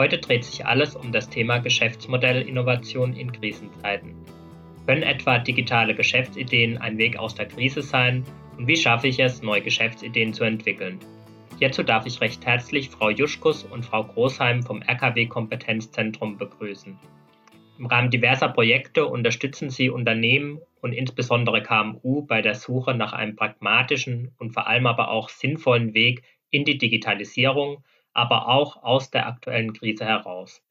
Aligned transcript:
Heute 0.00 0.16
dreht 0.16 0.44
sich 0.44 0.64
alles 0.64 0.96
um 0.96 1.12
das 1.12 1.28
Thema 1.28 1.58
Geschäftsmodellinnovation 1.58 3.12
in 3.12 3.30
Krisenzeiten. 3.32 4.14
Können 4.86 5.02
etwa 5.02 5.38
digitale 5.38 5.94
Geschäftsideen 5.94 6.78
ein 6.78 6.96
Weg 6.96 7.18
aus 7.18 7.34
der 7.34 7.44
Krise 7.44 7.82
sein 7.82 8.24
und 8.56 8.66
wie 8.66 8.78
schaffe 8.78 9.08
ich 9.08 9.20
es, 9.20 9.42
neue 9.42 9.60
Geschäftsideen 9.60 10.32
zu 10.32 10.44
entwickeln? 10.44 10.98
Hierzu 11.58 11.82
darf 11.82 12.06
ich 12.06 12.18
recht 12.22 12.46
herzlich 12.46 12.88
Frau 12.88 13.10
Juschkus 13.10 13.62
und 13.64 13.84
Frau 13.84 14.04
Großheim 14.04 14.62
vom 14.62 14.80
RKW 14.80 15.26
Kompetenzzentrum 15.26 16.38
begrüßen. 16.38 16.98
Im 17.78 17.84
Rahmen 17.84 18.08
diverser 18.08 18.48
Projekte 18.48 19.04
unterstützen 19.04 19.68
sie 19.68 19.90
Unternehmen 19.90 20.62
und 20.80 20.94
insbesondere 20.94 21.62
KMU 21.62 22.22
bei 22.22 22.40
der 22.40 22.54
Suche 22.54 22.94
nach 22.94 23.12
einem 23.12 23.36
pragmatischen 23.36 24.32
und 24.38 24.54
vor 24.54 24.66
allem 24.66 24.86
aber 24.86 25.10
auch 25.10 25.28
sinnvollen 25.28 25.92
Weg 25.92 26.22
in 26.48 26.64
die 26.64 26.78
Digitalisierung 26.78 27.84
aber 28.12 28.48
auch 28.48 28.82
aus 28.82 29.10
der 29.10 29.26
aktuellen 29.26 29.72
Krise 29.72 30.04
heraus. 30.04 30.62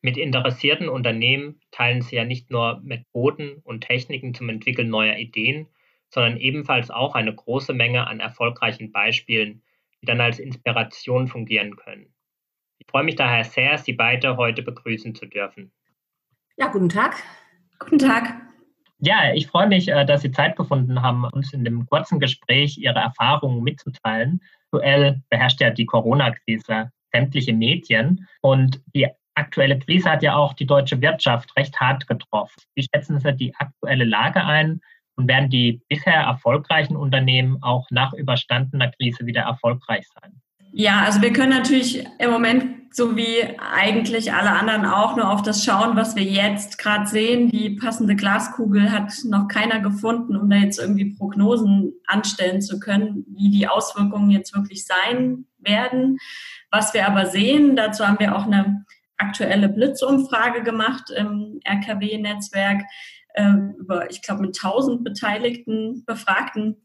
Mit 0.00 0.16
interessierten 0.16 0.88
Unternehmen 0.88 1.60
teilen 1.70 2.02
sie 2.02 2.16
ja 2.16 2.24
nicht 2.24 2.50
nur 2.50 2.80
Methoden 2.82 3.60
und 3.62 3.82
Techniken 3.82 4.34
zum 4.34 4.48
Entwickeln 4.48 4.88
neuer 4.88 5.16
Ideen, 5.16 5.68
sondern 6.08 6.36
ebenfalls 6.36 6.90
auch 6.90 7.14
eine 7.14 7.34
große 7.34 7.72
Menge 7.72 8.06
an 8.06 8.20
erfolgreichen 8.20 8.90
Beispielen, 8.90 9.62
die 10.00 10.06
dann 10.06 10.20
als 10.20 10.40
Inspiration 10.40 11.28
fungieren 11.28 11.76
können. 11.76 12.12
Ich 12.78 12.86
freue 12.88 13.04
mich 13.04 13.14
daher 13.14 13.44
sehr, 13.44 13.78
Sie 13.78 13.92
beide 13.92 14.36
heute 14.36 14.62
begrüßen 14.62 15.14
zu 15.14 15.26
dürfen. 15.26 15.70
Ja, 16.56 16.66
guten 16.66 16.88
Tag. 16.88 17.22
Guten 17.78 17.98
Tag. 17.98 18.51
Ja, 19.04 19.34
ich 19.34 19.48
freue 19.48 19.66
mich, 19.66 19.88
äh, 19.88 20.04
dass 20.06 20.22
Sie 20.22 20.30
Zeit 20.30 20.56
gefunden 20.56 21.02
haben, 21.02 21.24
uns 21.24 21.52
in 21.52 21.64
dem 21.64 21.86
kurzen 21.86 22.20
Gespräch 22.20 22.78
Ihre 22.78 23.00
Erfahrungen 23.00 23.62
mitzuteilen 23.62 24.40
aktuell 24.72 25.22
beherrscht 25.28 25.60
ja 25.60 25.70
die 25.70 25.86
Corona-Krise 25.86 26.90
sämtliche 27.12 27.52
Medien 27.52 28.26
und 28.40 28.80
die 28.94 29.06
aktuelle 29.34 29.78
Krise 29.78 30.10
hat 30.10 30.22
ja 30.22 30.34
auch 30.34 30.54
die 30.54 30.66
deutsche 30.66 31.00
Wirtschaft 31.00 31.54
recht 31.56 31.78
hart 31.78 32.06
getroffen. 32.06 32.62
Wie 32.74 32.86
schätzen 32.92 33.20
Sie 33.20 33.34
die 33.34 33.54
aktuelle 33.54 34.04
Lage 34.04 34.44
ein 34.44 34.80
und 35.16 35.28
werden 35.28 35.50
die 35.50 35.82
bisher 35.88 36.22
erfolgreichen 36.22 36.96
Unternehmen 36.96 37.62
auch 37.62 37.86
nach 37.90 38.14
überstandener 38.14 38.90
Krise 38.92 39.26
wieder 39.26 39.42
erfolgreich 39.42 40.06
sein? 40.20 40.40
Ja, 40.72 41.02
also 41.02 41.20
wir 41.20 41.32
können 41.32 41.50
natürlich 41.50 42.06
im 42.18 42.30
Moment 42.30 42.82
so 42.94 43.16
wie 43.16 43.42
eigentlich 43.58 44.32
alle 44.32 44.50
anderen 44.50 44.84
auch 44.84 45.16
nur 45.16 45.30
auf 45.30 45.42
das 45.42 45.64
schauen, 45.64 45.96
was 45.96 46.14
wir 46.14 46.24
jetzt 46.24 46.76
gerade 46.76 47.06
sehen. 47.06 47.50
Die 47.50 47.70
passende 47.70 48.16
Glaskugel 48.16 48.92
hat 48.92 49.12
noch 49.24 49.48
keiner 49.48 49.80
gefunden, 49.80 50.36
um 50.36 50.50
da 50.50 50.56
jetzt 50.56 50.78
irgendwie 50.78 51.14
Prognosen 51.14 51.94
anstellen 52.06 52.60
zu 52.60 52.78
können, 52.80 53.24
wie 53.28 53.50
die 53.50 53.66
Auswirkungen 53.66 54.30
jetzt 54.30 54.54
wirklich 54.54 54.86
sein 54.86 55.46
werden. 55.58 56.18
Was 56.70 56.92
wir 56.92 57.06
aber 57.06 57.26
sehen, 57.26 57.76
dazu 57.76 58.06
haben 58.06 58.18
wir 58.18 58.36
auch 58.36 58.46
eine 58.46 58.84
aktuelle 59.16 59.68
Blitzumfrage 59.68 60.62
gemacht 60.62 61.10
im 61.16 61.60
RKW-Netzwerk 61.64 62.82
äh, 63.34 63.52
über, 63.78 64.10
ich 64.10 64.20
glaube, 64.20 64.42
mit 64.42 64.58
1000 64.62 65.04
beteiligten 65.04 66.04
Befragten, 66.04 66.82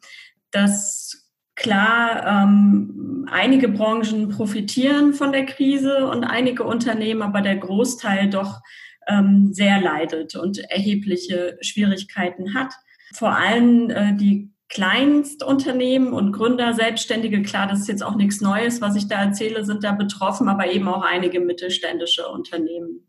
dass 0.52 1.27
Klar, 1.68 2.26
ähm, 2.26 3.28
einige 3.30 3.68
Branchen 3.68 4.30
profitieren 4.30 5.14
von 5.14 5.34
der 5.34 5.46
Krise 5.46 6.08
und 6.08 6.24
einige 6.24 6.64
Unternehmen, 6.64 7.22
aber 7.22 7.42
der 7.42 7.58
Großteil 7.58 8.30
doch 8.30 8.62
ähm, 9.06 9.50
sehr 9.52 9.82
leidet 9.82 10.38
und 10.38 10.60
erhebliche 10.60 11.58
Schwierigkeiten 11.60 12.54
hat. 12.54 12.72
Vor 13.14 13.36
allem 13.36 13.90
äh, 13.90 14.16
die 14.16 14.50
Kleinstunternehmen 14.70 16.14
und 16.14 16.32
Gründer, 16.32 16.74
Selbstständige, 16.74 17.42
klar, 17.42 17.68
das 17.68 17.82
ist 17.82 17.90
jetzt 17.90 18.04
auch 18.04 18.16
nichts 18.16 18.40
Neues, 18.40 18.80
was 18.80 18.96
ich 18.96 19.10
da 19.10 19.22
erzähle, 19.22 19.66
sind 19.66 19.84
da 19.84 19.92
betroffen, 19.92 20.48
aber 20.48 20.72
eben 20.72 20.88
auch 20.88 21.02
einige 21.02 21.42
mittelständische 21.42 22.30
Unternehmen. 22.30 23.06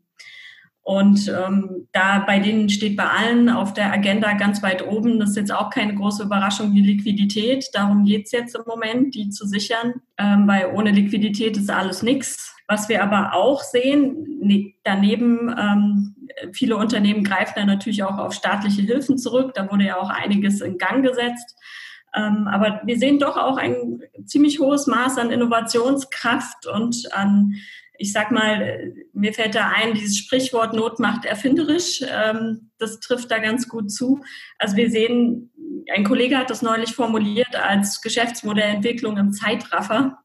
Und 0.89 1.27
ähm, 1.27 1.87
da 1.91 2.17
bei 2.17 2.39
denen 2.39 2.67
steht 2.67 2.97
bei 2.97 3.03
allen 3.05 3.47
auf 3.47 3.75
der 3.75 3.93
Agenda 3.93 4.33
ganz 4.33 4.63
weit 4.63 4.83
oben, 4.87 5.19
das 5.19 5.29
ist 5.29 5.35
jetzt 5.35 5.53
auch 5.53 5.69
keine 5.69 5.93
große 5.93 6.23
Überraschung, 6.23 6.73
die 6.73 6.81
Liquidität. 6.81 7.69
Darum 7.73 8.05
geht's 8.05 8.31
jetzt 8.31 8.55
im 8.55 8.63
Moment, 8.65 9.13
die 9.13 9.29
zu 9.29 9.45
sichern, 9.45 10.01
ähm, 10.17 10.47
weil 10.47 10.71
ohne 10.73 10.89
Liquidität 10.89 11.57
ist 11.57 11.69
alles 11.69 12.01
nichts. 12.01 12.55
Was 12.67 12.89
wir 12.89 13.03
aber 13.03 13.35
auch 13.35 13.61
sehen, 13.61 14.39
ne, 14.41 14.73
daneben, 14.83 15.53
ähm, 15.55 16.15
viele 16.53 16.75
Unternehmen 16.75 17.23
greifen 17.23 17.53
dann 17.57 17.67
natürlich 17.67 18.01
auch 18.01 18.17
auf 18.17 18.33
staatliche 18.33 18.81
Hilfen 18.81 19.19
zurück. 19.19 19.51
Da 19.53 19.69
wurde 19.69 19.83
ja 19.83 19.97
auch 19.97 20.09
einiges 20.09 20.59
in 20.59 20.79
Gang 20.79 21.05
gesetzt. 21.05 21.55
Ähm, 22.15 22.47
aber 22.47 22.81
wir 22.83 22.97
sehen 22.97 23.19
doch 23.19 23.37
auch 23.37 23.57
ein 23.57 24.01
ziemlich 24.25 24.59
hohes 24.59 24.87
Maß 24.87 25.19
an 25.19 25.29
Innovationskraft 25.29 26.65
und 26.65 27.13
an 27.13 27.53
ich 27.99 28.13
sag 28.13 28.31
mal, 28.31 28.93
mir 29.13 29.33
fällt 29.33 29.55
da 29.55 29.71
ein, 29.75 29.93
dieses 29.93 30.17
Sprichwort 30.17 30.73
Not 30.73 30.99
macht 30.99 31.25
erfinderisch. 31.25 32.01
Ähm, 32.09 32.71
das 32.77 33.01
trifft 33.01 33.29
da 33.29 33.39
ganz 33.39 33.67
gut 33.67 33.91
zu. 33.91 34.21
Also 34.57 34.77
wir 34.77 34.89
sehen, 34.89 35.51
ein 35.93 36.05
Kollege 36.05 36.37
hat 36.37 36.49
das 36.49 36.61
neulich 36.61 36.95
formuliert 36.95 37.55
als 37.55 38.01
Geschäftsmodellentwicklung 38.01 39.17
im 39.17 39.33
Zeitraffer. 39.33 40.17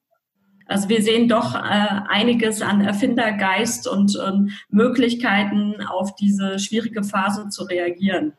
Also 0.67 0.89
wir 0.89 1.03
sehen 1.03 1.29
doch 1.29 1.57
äh, 1.57 1.59
einiges 1.59 2.63
an 2.63 2.81
Erfindergeist 2.81 3.89
und, 3.89 4.17
und 4.17 4.53
Möglichkeiten, 4.71 5.83
auf 5.83 6.15
diese 6.15 6.61
schwierige 6.61 7.03
Phase 7.03 7.49
zu 7.49 7.65
reagieren. 7.65 8.35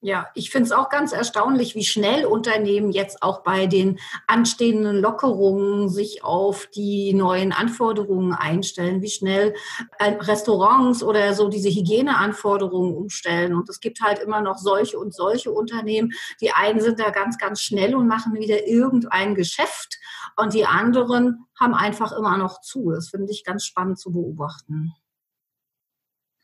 Ja, 0.00 0.28
ich 0.34 0.50
finde 0.52 0.66
es 0.66 0.72
auch 0.72 0.90
ganz 0.90 1.12
erstaunlich, 1.12 1.74
wie 1.74 1.84
schnell 1.84 2.24
Unternehmen 2.24 2.92
jetzt 2.92 3.20
auch 3.20 3.42
bei 3.42 3.66
den 3.66 3.98
anstehenden 4.28 4.96
Lockerungen 5.00 5.88
sich 5.88 6.22
auf 6.22 6.68
die 6.68 7.12
neuen 7.14 7.52
Anforderungen 7.52 8.32
einstellen, 8.32 9.02
wie 9.02 9.10
schnell 9.10 9.54
äh, 9.98 10.10
Restaurants 10.20 11.02
oder 11.02 11.34
so 11.34 11.48
diese 11.48 11.68
Hygieneanforderungen 11.68 12.94
umstellen. 12.94 13.56
Und 13.56 13.68
es 13.68 13.80
gibt 13.80 14.00
halt 14.00 14.20
immer 14.20 14.40
noch 14.40 14.58
solche 14.58 15.00
und 15.00 15.12
solche 15.12 15.50
Unternehmen. 15.50 16.12
Die 16.40 16.52
einen 16.52 16.80
sind 16.80 17.00
da 17.00 17.10
ganz, 17.10 17.36
ganz 17.36 17.60
schnell 17.60 17.96
und 17.96 18.06
machen 18.06 18.34
wieder 18.34 18.68
irgendein 18.68 19.34
Geschäft 19.34 19.98
und 20.36 20.54
die 20.54 20.64
anderen 20.64 21.46
haben 21.58 21.74
einfach 21.74 22.12
immer 22.12 22.36
noch 22.36 22.60
zu. 22.60 22.92
Das 22.92 23.08
finde 23.08 23.32
ich 23.32 23.42
ganz 23.42 23.64
spannend 23.64 23.98
zu 23.98 24.12
beobachten. 24.12 24.94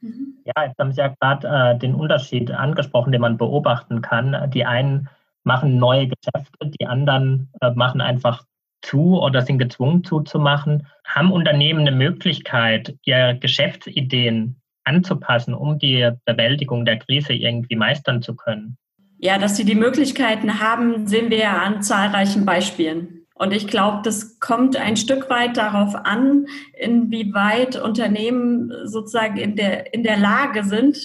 Mhm. 0.05 0.35
Ja, 0.45 0.67
jetzt 0.67 0.79
haben 0.79 0.93
Sie 0.93 1.01
ja 1.01 1.09
gerade 1.09 1.49
äh, 1.49 1.79
den 1.79 1.95
Unterschied 1.95 2.51
angesprochen, 2.51 3.11
den 3.11 3.23
man 3.23 3.39
beobachten 3.39 4.03
kann. 4.03 4.51
Die 4.51 4.67
einen 4.67 5.09
machen 5.45 5.79
neue 5.79 6.09
Geschäfte, 6.09 6.67
die 6.79 6.87
anderen 6.87 7.49
äh, 7.61 7.71
machen 7.71 8.03
einfach 8.03 8.45
zu 8.83 9.19
oder 9.19 9.41
sind 9.41 9.59
gezwungen 9.59 10.05
zuzumachen. 10.05 10.87
Haben 11.07 11.33
Unternehmen 11.33 11.81
eine 11.81 11.97
Möglichkeit, 11.97 12.95
ihre 13.05 13.39
Geschäftsideen 13.39 14.57
anzupassen, 14.85 15.55
um 15.55 15.79
die 15.79 16.11
Bewältigung 16.27 16.85
der 16.85 16.99
Krise 16.99 17.33
irgendwie 17.33 17.77
meistern 17.77 18.21
zu 18.21 18.37
können? 18.37 18.77
Ja, 19.19 19.39
dass 19.39 19.57
sie 19.57 19.65
die 19.65 19.75
Möglichkeiten 19.75 20.61
haben, 20.61 21.07
sehen 21.07 21.31
wir 21.31 21.39
ja 21.39 21.63
an 21.63 21.83
zahlreichen 21.83 22.45
Beispielen. 22.45 23.24
Und 23.35 23.53
ich 23.53 23.67
glaube, 23.67 24.01
das 24.05 24.39
kommt 24.39 24.77
ein 24.77 24.97
Stück 24.97 25.29
weit 25.29 25.57
darauf 25.57 25.95
an, 25.95 26.47
inwieweit 26.79 27.77
Unternehmen 27.81 28.73
sozusagen 28.85 29.37
in 29.37 29.57
der, 29.57 29.93
in 29.93 30.05
der 30.05 30.17
Lage 30.17 30.65
sind, 30.65 30.99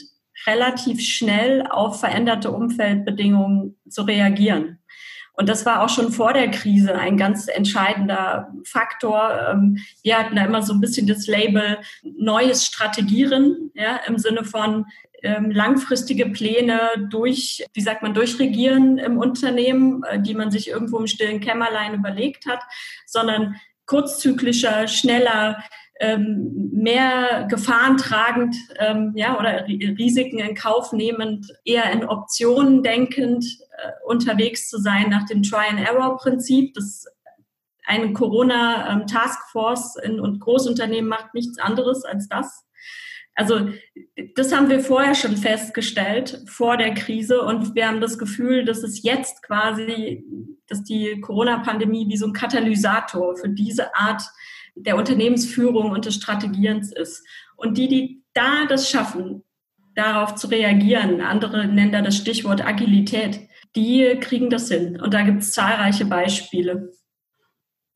relativ 0.45 1.01
schnell 1.01 1.65
auf 1.67 1.99
veränderte 1.99 2.51
Umfeldbedingungen 2.51 3.77
zu 3.89 4.03
reagieren. 4.03 4.78
Und 5.39 5.47
das 5.47 5.65
war 5.65 5.81
auch 5.81 5.87
schon 5.87 6.11
vor 6.11 6.33
der 6.33 6.51
Krise 6.51 6.95
ein 6.95 7.15
ganz 7.15 7.47
entscheidender 7.47 8.51
Faktor. 8.65 9.39
Ähm, 9.49 9.77
wir 10.03 10.19
hatten 10.19 10.35
da 10.35 10.43
immer 10.43 10.61
so 10.61 10.73
ein 10.73 10.81
bisschen 10.81 11.07
das 11.07 11.27
Label 11.27 11.77
neues 12.03 12.65
Strategieren, 12.65 13.71
ja, 13.73 14.01
im 14.05 14.17
Sinne 14.17 14.43
von 14.43 14.85
ähm, 15.23 15.49
langfristige 15.49 16.25
Pläne 16.25 16.81
durch, 17.09 17.63
wie 17.73 17.79
sagt 17.79 18.03
man, 18.03 18.13
durchregieren 18.13 18.97
im 18.97 19.17
Unternehmen, 19.17 20.03
äh, 20.03 20.21
die 20.21 20.33
man 20.33 20.51
sich 20.51 20.67
irgendwo 20.67 20.97
im 20.97 21.07
stillen 21.07 21.39
Kämmerlein 21.39 21.93
überlegt 21.93 22.45
hat, 22.45 22.59
sondern 23.05 23.55
kurzzyklischer, 23.89 24.87
schneller, 24.87 25.63
ähm, 25.99 26.69
mehr 26.71 27.47
Gefahren 27.49 27.97
tragend, 27.97 28.55
ähm, 28.77 29.13
ja, 29.15 29.37
oder 29.37 29.65
Risiken 29.67 30.39
in 30.39 30.55
Kauf 30.55 30.93
nehmend, 30.93 31.47
eher 31.65 31.91
in 31.91 32.05
Optionen 32.05 32.83
denkend 32.83 33.43
äh, 33.77 33.91
unterwegs 34.05 34.69
zu 34.69 34.77
sein 34.77 35.09
nach 35.09 35.25
dem 35.25 35.41
Try-and-Error-Prinzip. 35.43 36.73
Das 36.75 37.05
eine 37.85 38.13
Corona-Taskforce 38.13 39.97
ähm, 40.03 40.21
und 40.21 40.39
Großunternehmen 40.39 41.09
macht 41.09 41.33
nichts 41.33 41.57
anderes 41.57 42.05
als 42.05 42.29
das. 42.29 42.65
Also 43.39 43.69
das 44.35 44.53
haben 44.53 44.69
wir 44.69 44.81
vorher 44.81 45.15
schon 45.15 45.37
festgestellt, 45.37 46.43
vor 46.45 46.75
der 46.75 46.93
Krise. 46.93 47.41
Und 47.41 47.73
wir 47.73 47.87
haben 47.87 48.01
das 48.01 48.17
Gefühl, 48.17 48.65
dass 48.65 48.83
es 48.83 49.01
jetzt 49.01 49.41
quasi, 49.43 50.25
dass 50.67 50.83
die 50.83 51.21
Corona-Pandemie 51.21 52.09
wie 52.09 52.17
so 52.17 52.25
ein 52.25 52.33
Katalysator 52.33 53.37
für 53.37 53.47
diese 53.47 53.95
Art 53.95 54.21
der 54.75 54.97
Unternehmensführung 54.97 55.91
und 55.91 56.05
des 56.05 56.15
Strategierens 56.15 56.91
ist. 56.91 57.25
Und 57.55 57.77
die, 57.77 57.87
die 57.87 58.23
da 58.33 58.65
das 58.67 58.89
schaffen, 58.89 59.45
darauf 59.95 60.35
zu 60.35 60.47
reagieren, 60.47 61.21
andere 61.21 61.65
nennen 61.65 61.93
da 61.93 62.01
das 62.01 62.17
Stichwort 62.17 62.65
Agilität, 62.65 63.39
die 63.73 64.17
kriegen 64.19 64.49
das 64.49 64.67
hin. 64.67 64.99
Und 64.99 65.13
da 65.13 65.21
gibt 65.21 65.43
es 65.43 65.53
zahlreiche 65.53 66.05
Beispiele. 66.05 66.91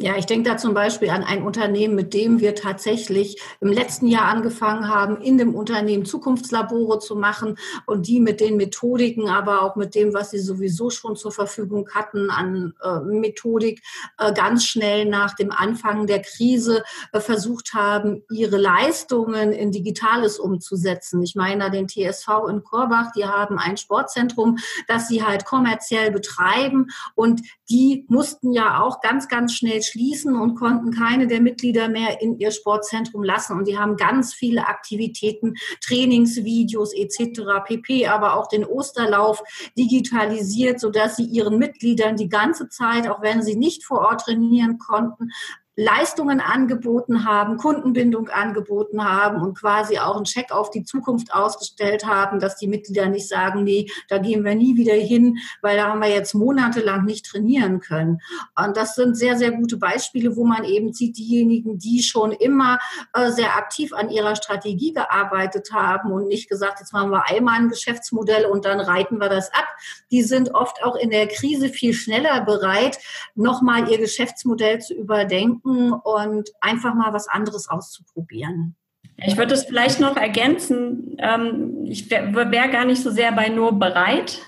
Ja, 0.04 0.18
ich 0.18 0.26
denke 0.26 0.50
da 0.50 0.58
zum 0.58 0.74
Beispiel 0.74 1.10
an 1.12 1.24
ein 1.24 1.44
Unternehmen, 1.44 1.96
mit 1.96 2.14
dem 2.14 2.42
wir 2.42 2.56
tatsächlich 2.56 3.42
im 3.62 3.70
letzten 3.72 4.06
Jahr 4.08 4.26
angefangen 4.26 4.90
haben, 4.90 5.22
in 5.22 5.38
dem 5.38 5.56
Unternehmen 5.56 6.04
Zukunftslabore 6.04 7.00
zu 7.00 7.16
machen 7.16 7.58
und 7.86 8.06
die 8.06 8.20
mit 8.20 8.42
den 8.42 8.58
Methodiken, 8.58 9.30
aber 9.30 9.62
auch 9.62 9.78
mit 9.78 9.96
dem, 9.96 10.14
was 10.14 10.32
sie 10.32 10.40
sowieso 10.40 10.90
schon 10.90 11.16
zur 11.16 11.32
Verfügung 11.32 11.88
hatten 11.94 12.30
an 12.32 12.74
äh, 12.84 13.00
Methodik, 13.00 13.82
äh, 14.18 14.34
ganz 14.34 14.66
schnell 14.66 15.06
nach 15.06 15.36
dem 15.38 15.54
Anfang 15.54 16.06
der 16.06 16.22
Krise 16.22 16.84
äh, 17.14 17.22
versucht 17.22 17.74
haben, 17.74 18.24
ihre 18.30 18.58
Leistungen 18.58 19.54
in 19.54 19.72
Digitales 19.72 20.38
umzusetzen. 20.38 21.24
Ich 21.24 21.36
meine 21.36 21.72
den 21.72 21.88
TSV 21.88 22.28
in 22.50 22.62
Korbach, 22.62 23.14
die 23.16 23.24
haben 23.24 23.58
ein 23.58 23.78
Sportzentrum, 23.78 24.58
das 24.90 25.08
sie 25.08 25.24
halt 25.24 25.46
kommerziell 25.46 26.12
betreiben 26.12 26.88
und 27.16 27.40
die 27.70 28.06
mussten 28.10 28.52
ja 28.52 28.82
auch 28.82 29.00
ganz, 29.00 29.30
ganz 29.30 29.54
schnell 29.54 29.82
schließen 29.94 30.36
und 30.36 30.56
konnten 30.56 30.92
keine 30.92 31.28
der 31.28 31.40
Mitglieder 31.40 31.88
mehr 31.88 32.22
in 32.22 32.40
ihr 32.40 32.52
Sportzentrum 32.52 33.24
lassen. 33.24 33.58
Und 33.58 33.68
die 33.68 33.78
haben 33.78 33.96
ganz 33.96 34.34
viele 34.34 34.68
Aktivitäten, 34.68 35.54
Trainingsvideos 35.82 36.94
etc. 36.94 37.42
pp, 37.66 38.08
aber 38.08 38.36
auch 38.36 38.48
den 38.48 38.66
Osterlauf 38.66 39.44
digitalisiert, 39.78 40.80
sodass 40.80 41.18
sie 41.18 41.26
ihren 41.26 41.60
Mitgliedern 41.60 42.18
die 42.18 42.30
ganze 42.30 42.70
Zeit, 42.70 43.08
auch 43.08 43.22
wenn 43.22 43.44
sie 43.44 43.56
nicht 43.56 43.84
vor 43.84 44.00
Ort 44.00 44.22
trainieren 44.22 44.80
konnten, 44.80 45.30
Leistungen 45.76 46.40
angeboten 46.40 47.26
haben, 47.26 47.58
Kundenbindung 47.58 48.30
angeboten 48.30 49.04
haben 49.04 49.42
und 49.42 49.58
quasi 49.58 49.98
auch 49.98 50.16
einen 50.16 50.26
Check 50.26 50.52
auf 50.52 50.70
die 50.70 50.84
Zukunft 50.84 51.34
ausgestellt 51.34 52.06
haben, 52.06 52.40
dass 52.40 52.58
die 52.58 52.68
Mitglieder 52.68 53.08
nicht 53.08 53.28
sagen, 53.28 53.64
nee, 53.64 53.90
da 54.08 54.20
gehen 54.20 54.46
wir 54.46 54.54
nie 54.54 54.78
wieder 54.78 54.94
hin, 54.94 55.38
weil 55.62 55.78
da 55.78 55.88
haben 55.88 56.00
wir 56.00 56.10
jetzt 56.10 56.36
monatelang 56.36 57.06
nicht 57.06 57.26
trainieren 57.26 57.80
können. 57.80 58.20
Und 58.56 58.78
das 58.78 58.94
sind 58.96 59.18
sehr, 59.18 59.36
sehr 59.36 59.52
gute 59.52 59.78
Beispiele, 59.78 60.36
wo 60.36 60.46
man 60.46 60.64
eben 60.64 60.94
sieht, 60.94 61.18
diejenigen, 61.18 61.80
die 61.80 62.04
schon 62.04 62.32
immer 62.32 62.78
äh, 63.14 63.32
sehr 63.32 63.56
aktiv 63.56 63.94
an 63.94 64.10
ihrer 64.10 64.36
Strategie 64.36 64.94
gearbeitet 64.94 65.72
haben 65.74 66.12
und 66.12 66.28
nicht 66.28 66.50
gesagt, 66.50 66.82
jetzt 66.82 66.94
machen 66.94 67.10
wir 67.10 67.28
einmal 67.28 67.60
ein 67.60 67.70
Geschäftsmodell 67.70 68.46
und 68.46 68.66
dann 68.66 68.80
reiten 68.80 69.18
wir 69.18 69.30
das 69.30 69.52
ab. 69.54 69.68
Die 70.12 70.22
sind 70.22 70.54
oft 70.54 70.84
auch 70.84 70.96
in 70.96 71.10
der 71.10 71.28
Krise 71.28 71.70
viel 71.70 71.94
schneller 71.94 72.42
bereit, 72.42 73.00
nochmal 73.34 73.90
ihr 73.90 73.98
Geschäftsmodell 73.98 74.80
zu 74.80 74.94
überdenken 74.94 75.63
denken 75.64 75.94
und 75.94 76.50
einfach 76.62 76.94
mal 76.94 77.14
was 77.14 77.28
anderes 77.28 77.70
auszuprobieren. 77.70 78.76
Ich 79.18 79.38
würde 79.38 79.54
es 79.54 79.66
vielleicht 79.66 80.00
noch 80.00 80.18
ergänzen, 80.18 81.16
ähm, 81.20 81.86
ich 81.86 82.10
wäre 82.10 82.52
wär 82.52 82.68
gar 82.68 82.86
nicht 82.86 83.02
so 83.02 83.12
sehr 83.12 83.32
bei 83.32 83.50
nur 83.50 83.78
bereit, 83.78 84.42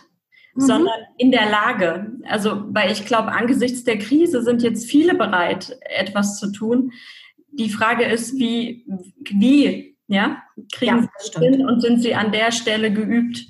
mhm. 0.55 0.61
sondern 0.61 0.99
in 1.17 1.31
der 1.31 1.49
Lage. 1.49 2.11
Also, 2.27 2.63
weil 2.73 2.91
ich 2.91 3.05
glaube, 3.05 3.31
angesichts 3.31 3.83
der 3.83 3.99
Krise 3.99 4.41
sind 4.41 4.63
jetzt 4.63 4.89
viele 4.89 5.13
bereit, 5.13 5.77
etwas 5.81 6.39
zu 6.39 6.51
tun. 6.51 6.91
Die 7.51 7.69
Frage 7.69 8.05
ist, 8.05 8.33
wie, 8.39 8.85
wie, 9.29 9.95
ja, 10.07 10.41
kriegen 10.73 10.97
ja, 10.97 11.01
sie 11.01 11.09
das 11.33 11.43
hin 11.43 11.65
und 11.65 11.81
sind 11.81 12.01
sie 12.01 12.15
an 12.15 12.31
der 12.31 12.51
Stelle 12.51 12.91
geübt? 12.91 13.45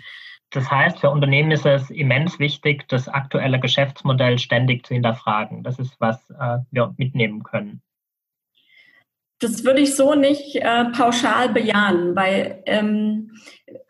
Das 0.52 0.72
heißt, 0.72 1.00
für 1.00 1.10
Unternehmen 1.10 1.52
ist 1.52 1.66
es 1.66 1.90
immens 1.90 2.40
wichtig, 2.40 2.88
das 2.88 3.08
aktuelle 3.10 3.60
Geschäftsmodell 3.60 4.40
ständig 4.40 4.86
zu 4.86 4.94
hinterfragen. 4.94 5.64
Das 5.64 5.80
ist, 5.80 6.00
was 6.00 6.30
äh, 6.30 6.60
wir 6.72 6.94
mitnehmen 6.98 7.44
können. 7.44 7.82
Das 9.40 9.66
würde 9.66 9.82
ich 9.82 9.96
so 9.96 10.16
nicht 10.16 10.56
äh, 10.56 10.86
pauschal 10.86 11.50
bejahen, 11.50 12.16
weil 12.16 12.64
ähm, 12.68 13.32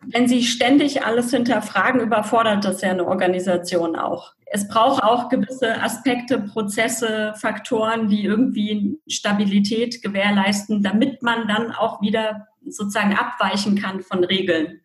wenn 0.00 0.26
Sie 0.26 0.42
ständig 0.42 1.04
alles 1.04 1.30
hinterfragen, 1.30 2.00
überfordert 2.00 2.64
das 2.64 2.80
ja 2.80 2.90
eine 2.90 3.06
Organisation 3.06 3.94
auch. 3.94 4.34
Es 4.46 4.66
braucht 4.66 5.02
auch 5.02 5.28
gewisse 5.28 5.80
Aspekte, 5.80 6.40
Prozesse, 6.40 7.32
Faktoren, 7.36 8.08
die 8.08 8.24
irgendwie 8.24 8.98
Stabilität 9.08 10.02
gewährleisten, 10.02 10.82
damit 10.82 11.22
man 11.22 11.46
dann 11.46 11.72
auch 11.72 12.00
wieder 12.00 12.48
sozusagen 12.64 13.14
abweichen 13.14 13.80
kann 13.80 14.00
von 14.00 14.24
Regeln 14.24 14.80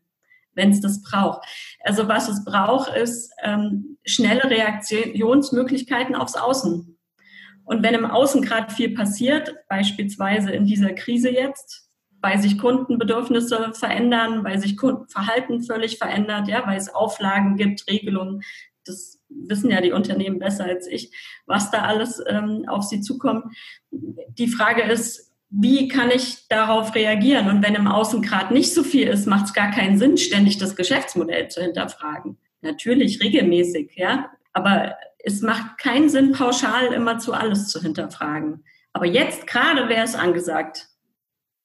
wenn 0.62 0.72
es 0.72 0.80
das 0.80 1.02
braucht. 1.02 1.42
Also 1.84 2.08
was 2.08 2.30
es 2.30 2.46
braucht, 2.46 2.96
ist 2.96 3.34
ähm, 3.44 3.98
schnelle 4.06 4.50
Reaktionsmöglichkeiten 4.50 6.16
aufs 6.16 6.36
Außen. 6.36 6.98
Und 7.64 7.84
wenn 7.84 7.96
im 7.96 8.06
Außen 8.06 8.42
gerade 8.42 8.74
viel 8.74 8.94
passiert, 8.94 9.56
beispielsweise 9.68 10.52
in 10.52 10.66
dieser 10.66 10.94
Krise 10.94 11.32
jetzt, 11.32 11.90
weil 12.22 12.40
sich 12.40 12.60
Kundenbedürfnisse 12.60 13.74
verändern, 13.74 14.44
weil 14.44 14.60
sich 14.60 14.78
Kundenverhalten 14.78 15.64
völlig 15.64 15.98
verändert, 15.98 16.48
ja, 16.48 16.66
weil 16.68 16.78
es 16.78 16.94
Auflagen 16.94 17.58
gibt, 17.58 17.88
Regelungen, 17.90 18.44
das 18.86 19.20
wissen 19.30 19.72
ja 19.72 19.82
die 19.82 19.92
Unternehmen 19.92 20.38
besser 20.38 20.66
als 20.66 20.86
ich, 20.88 21.12
was 21.46 21.72
da 21.72 21.84
alles 21.84 22.22
ähm, 22.28 22.66
auf 22.68 22.84
sie 22.84 23.02
zukommt. 23.02 23.46
Die 23.92 24.48
Frage 24.48 24.84
ist, 24.84 25.31
wie 25.52 25.90
kann 25.90 26.10
ich 26.10 26.48
darauf 26.48 26.96
reagieren? 26.96 27.50
Und 27.50 27.62
wenn 27.62 27.76
im 27.76 27.88
Außen 27.88 28.22
gerade 28.22 28.54
nicht 28.54 28.74
so 28.74 28.84
viel 28.84 29.08
ist, 29.08 29.28
macht 29.28 29.46
es 29.46 29.54
gar 29.54 29.70
keinen 29.70 29.98
Sinn, 29.98 30.18
ständig 30.18 30.58
das 30.58 30.78
Geschäftsmodell 30.78 31.50
zu 31.50 31.62
hinterfragen. 31.62 32.38
Natürlich 32.62 33.22
regelmäßig, 33.22 33.92
ja, 33.96 34.32
aber 34.54 34.96
es 35.20 35.42
macht 35.42 35.78
keinen 35.78 36.10
Sinn, 36.10 36.32
pauschal 36.32 36.94
immer 36.94 37.20
zu 37.20 37.34
alles 37.34 37.68
zu 37.68 37.82
hinterfragen. 37.82 38.64
Aber 38.94 39.06
jetzt 39.06 39.46
gerade 39.46 39.90
wäre 39.90 40.04
es 40.04 40.16
angesagt. 40.16 40.88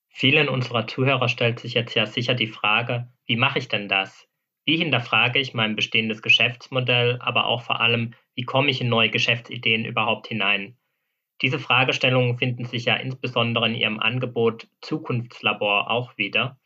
Vielen 0.09 0.49
unserer 0.49 0.87
Zuhörer 0.87 1.29
stellt 1.29 1.61
sich 1.61 1.75
jetzt 1.75 1.95
ja 1.95 2.07
sicher 2.07 2.35
die 2.35 2.47
Frage, 2.49 3.09
wie 3.27 3.37
mache 3.37 3.59
ich 3.59 3.69
denn 3.69 3.89
das? 3.89 4.27
Wie 4.65 4.79
hinterfrage 4.79 5.39
ich 5.39 5.55
mein 5.55 5.77
bestehendes 5.77 6.23
Geschäftsmodell, 6.23 7.19
aber 7.21 7.47
auch 7.47 7.63
vor 7.63 7.81
allem, 7.81 8.15
wie 8.35 8.43
komme 8.43 8.71
ich 8.71 8.81
in 8.81 8.89
neue 8.89 9.11
Geschäftsideen 9.11 9.85
überhaupt 9.85 10.27
hinein? 10.27 10.77
Diese 11.43 11.59
Fragestellungen 11.59 12.39
finden 12.39 12.65
sich 12.65 12.87
ja 12.87 12.97
insbesondere 12.97 13.67
in 13.67 13.75
Ihrem 13.75 14.01
Angebot 14.01 14.69
Zukunftslabor 14.81 15.91
auch 15.91 16.17
wieder. 16.17 16.59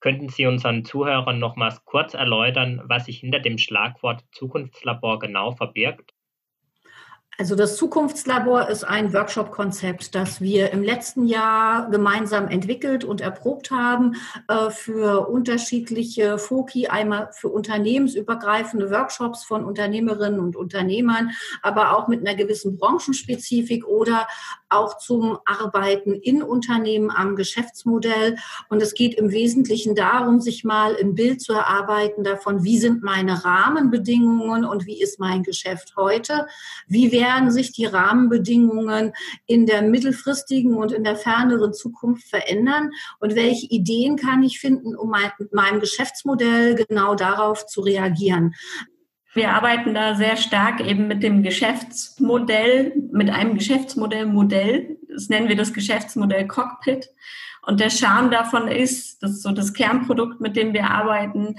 Könnten 0.00 0.28
Sie 0.28 0.46
unseren 0.46 0.84
Zuhörern 0.84 1.38
nochmals 1.38 1.84
kurz 1.84 2.14
erläutern, 2.14 2.82
was 2.84 3.06
sich 3.06 3.20
hinter 3.20 3.40
dem 3.40 3.58
Schlagwort 3.58 4.24
Zukunftslabor 4.32 5.18
genau 5.18 5.52
verbirgt? 5.52 6.14
Also 7.40 7.54
das 7.54 7.76
Zukunftslabor 7.76 8.68
ist 8.68 8.82
ein 8.82 9.12
Workshop-Konzept, 9.12 10.16
das 10.16 10.40
wir 10.40 10.72
im 10.72 10.82
letzten 10.82 11.24
Jahr 11.24 11.88
gemeinsam 11.88 12.48
entwickelt 12.48 13.04
und 13.04 13.20
erprobt 13.20 13.70
haben 13.70 14.16
äh, 14.48 14.70
für 14.70 15.28
unterschiedliche 15.28 16.38
Foki, 16.38 16.88
einmal 16.88 17.30
für 17.32 17.48
unternehmensübergreifende 17.48 18.90
Workshops 18.90 19.44
von 19.44 19.64
Unternehmerinnen 19.64 20.40
und 20.40 20.56
Unternehmern, 20.56 21.30
aber 21.62 21.96
auch 21.96 22.08
mit 22.08 22.26
einer 22.26 22.34
gewissen 22.34 22.76
Branchenspezifik 22.76 23.86
oder 23.86 24.26
auch 24.70 24.98
zum 24.98 25.38
Arbeiten 25.44 26.14
in 26.14 26.42
Unternehmen 26.42 27.10
am 27.10 27.36
Geschäftsmodell. 27.36 28.36
Und 28.68 28.82
es 28.82 28.94
geht 28.94 29.14
im 29.14 29.30
Wesentlichen 29.30 29.94
darum, 29.94 30.40
sich 30.40 30.64
mal 30.64 30.96
ein 30.96 31.14
Bild 31.14 31.40
zu 31.40 31.52
erarbeiten 31.52 32.24
davon, 32.24 32.64
wie 32.64 32.78
sind 32.78 33.02
meine 33.02 33.44
Rahmenbedingungen 33.44 34.64
und 34.64 34.86
wie 34.86 35.00
ist 35.00 35.18
mein 35.18 35.42
Geschäft 35.42 35.94
heute? 35.96 36.46
Wie 36.86 37.12
werden 37.12 37.50
sich 37.50 37.72
die 37.72 37.86
Rahmenbedingungen 37.86 39.12
in 39.46 39.66
der 39.66 39.82
mittelfristigen 39.82 40.76
und 40.76 40.92
in 40.92 41.04
der 41.04 41.16
ferneren 41.16 41.72
Zukunft 41.72 42.28
verändern? 42.28 42.90
Und 43.20 43.34
welche 43.34 43.66
Ideen 43.66 44.16
kann 44.16 44.42
ich 44.42 44.60
finden, 44.60 44.96
um 44.96 45.10
mein, 45.10 45.30
meinem 45.52 45.80
Geschäftsmodell 45.80 46.74
genau 46.74 47.14
darauf 47.14 47.66
zu 47.66 47.80
reagieren? 47.80 48.54
Wir 49.34 49.50
arbeiten 49.50 49.94
da 49.94 50.14
sehr 50.14 50.36
stark 50.36 50.80
eben 50.80 51.06
mit 51.06 51.22
dem 51.22 51.42
Geschäftsmodell, 51.42 52.94
mit 53.12 53.30
einem 53.30 53.54
Geschäftsmodellmodell. 53.54 54.96
Das 55.12 55.28
nennen 55.28 55.48
wir 55.48 55.56
das 55.56 55.72
Geschäftsmodell 55.72 56.46
Cockpit. 56.46 57.10
Und 57.66 57.80
der 57.80 57.90
Charme 57.90 58.30
davon 58.30 58.68
ist, 58.68 59.22
das 59.22 59.32
ist 59.32 59.42
so 59.42 59.52
das 59.52 59.74
Kernprodukt, 59.74 60.40
mit 60.40 60.56
dem 60.56 60.72
wir 60.72 60.90
arbeiten, 60.90 61.56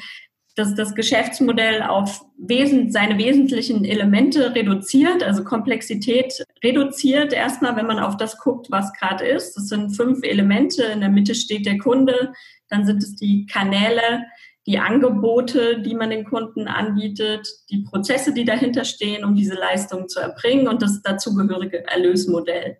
dass 0.55 0.75
das 0.75 0.95
Geschäftsmodell 0.95 1.83
auf 1.83 2.25
wesen, 2.37 2.91
seine 2.91 3.17
wesentlichen 3.17 3.85
Elemente 3.85 4.53
reduziert, 4.55 5.23
also 5.23 5.43
Komplexität 5.43 6.45
reduziert. 6.63 7.31
Erstmal, 7.31 7.75
wenn 7.75 7.85
man 7.85 7.99
auf 7.99 8.17
das 8.17 8.37
guckt, 8.37 8.69
was 8.69 8.91
gerade 8.93 9.25
ist. 9.25 9.55
Das 9.55 9.67
sind 9.67 9.95
fünf 9.95 10.23
Elemente. 10.23 10.83
In 10.83 10.99
der 10.99 11.09
Mitte 11.09 11.35
steht 11.35 11.65
der 11.65 11.77
Kunde, 11.77 12.33
dann 12.67 12.85
sind 12.85 13.03
es 13.03 13.15
die 13.15 13.45
Kanäle, 13.45 14.25
die 14.67 14.79
Angebote, 14.79 15.81
die 15.81 15.95
man 15.95 16.09
den 16.09 16.25
Kunden 16.25 16.67
anbietet, 16.67 17.47
die 17.69 17.83
Prozesse, 17.83 18.33
die 18.33 18.45
dahinter 18.45 18.85
stehen, 18.85 19.23
um 19.23 19.35
diese 19.35 19.55
Leistung 19.55 20.07
zu 20.07 20.19
erbringen 20.19 20.67
und 20.67 20.81
das 20.81 21.01
dazugehörige 21.01 21.87
Erlösmodell. 21.87 22.77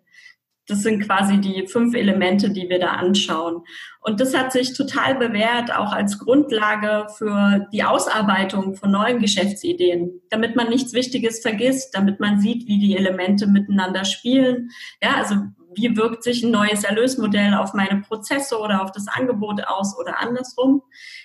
Das 0.70 0.82
sind 0.82 1.02
quasi 1.02 1.38
die 1.38 1.66
fünf 1.66 1.96
Elemente, 1.96 2.50
die 2.50 2.68
wir 2.68 2.78
da 2.78 2.90
anschauen. 2.90 3.62
Und 4.02 4.20
das 4.20 4.36
hat 4.36 4.52
sich 4.52 4.72
total 4.72 5.16
bewährt, 5.16 5.74
auch 5.74 5.92
als 5.92 6.20
Grundlage 6.20 7.06
für 7.18 7.66
die 7.72 7.82
Ausarbeitung 7.82 8.76
von 8.76 8.92
neuen 8.92 9.18
Geschäftsideen, 9.18 10.20
damit 10.30 10.54
man 10.54 10.68
nichts 10.68 10.92
Wichtiges 10.92 11.40
vergisst, 11.40 11.96
damit 11.96 12.20
man 12.20 12.40
sieht, 12.40 12.68
wie 12.68 12.78
die 12.78 12.96
Elemente 12.96 13.48
miteinander 13.48 14.04
spielen. 14.04 14.70
Ja, 15.02 15.16
also 15.16 15.34
wie 15.74 15.96
wirkt 15.96 16.22
sich 16.22 16.42
ein 16.42 16.50
neues 16.50 16.84
Erlösmodell 16.84 17.54
auf 17.54 17.74
meine 17.74 18.00
Prozesse 18.00 18.58
oder 18.58 18.82
auf 18.82 18.92
das 18.92 19.08
Angebot 19.08 19.62
aus 19.66 19.98
oder 19.98 20.20
andersrum. 20.20 20.82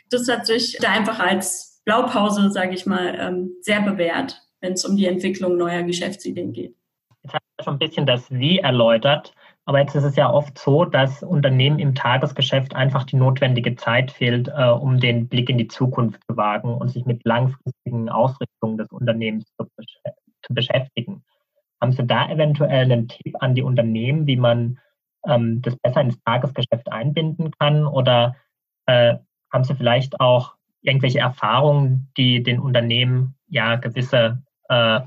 Das 0.09 0.27
hat 0.27 0.45
sich 0.45 0.77
da 0.79 0.91
einfach 0.91 1.19
als 1.19 1.81
Blaupause, 1.85 2.51
sage 2.51 2.73
ich 2.73 2.85
mal, 2.85 3.15
ähm, 3.19 3.51
sehr 3.61 3.81
bewährt, 3.81 4.41
wenn 4.61 4.73
es 4.73 4.85
um 4.85 4.97
die 4.97 5.05
Entwicklung 5.05 5.57
neuer 5.57 5.83
Geschäftsideen 5.83 6.53
geht. 6.53 6.75
Jetzt 7.23 7.33
wir 7.33 7.63
schon 7.63 7.75
ein 7.75 7.79
bisschen 7.79 8.05
das 8.05 8.29
Wie 8.31 8.59
erläutert, 8.59 9.33
aber 9.65 9.79
jetzt 9.79 9.95
ist 9.95 10.03
es 10.03 10.15
ja 10.15 10.31
oft 10.31 10.57
so, 10.59 10.85
dass 10.85 11.23
Unternehmen 11.23 11.79
im 11.79 11.95
Tagesgeschäft 11.95 12.75
einfach 12.75 13.03
die 13.03 13.15
notwendige 13.15 13.75
Zeit 13.75 14.11
fehlt, 14.11 14.47
äh, 14.47 14.69
um 14.69 14.99
den 14.99 15.27
Blick 15.27 15.49
in 15.49 15.57
die 15.57 15.67
Zukunft 15.67 16.21
zu 16.27 16.37
wagen 16.37 16.73
und 16.73 16.89
sich 16.89 17.05
mit 17.05 17.25
langfristigen 17.25 18.09
Ausrichtungen 18.09 18.77
des 18.77 18.89
Unternehmens 18.91 19.45
zu 19.57 20.53
beschäftigen. 20.53 21.04
Haben 21.81 21.91
Sie 21.91 22.05
da 22.05 22.29
eventuell 22.29 22.91
einen 22.91 23.07
Tipp 23.07 23.35
an 23.39 23.55
die 23.55 23.61
Unternehmen, 23.61 24.27
wie 24.27 24.37
man 24.37 24.79
ähm, 25.27 25.61
das 25.61 25.75
besser 25.77 26.01
ins 26.01 26.21
Tagesgeschäft 26.23 26.91
einbinden 26.91 27.51
kann? 27.59 27.85
Oder 27.85 28.35
äh, 28.85 29.15
haben 29.51 29.63
Sie 29.63 29.75
vielleicht 29.75 30.19
auch 30.19 30.55
irgendwelche 30.81 31.19
Erfahrungen, 31.19 32.11
die 32.17 32.43
den 32.43 32.59
Unternehmen 32.59 33.35
ja 33.47 33.75
gewisse, 33.75 34.43
äh, 34.69 35.01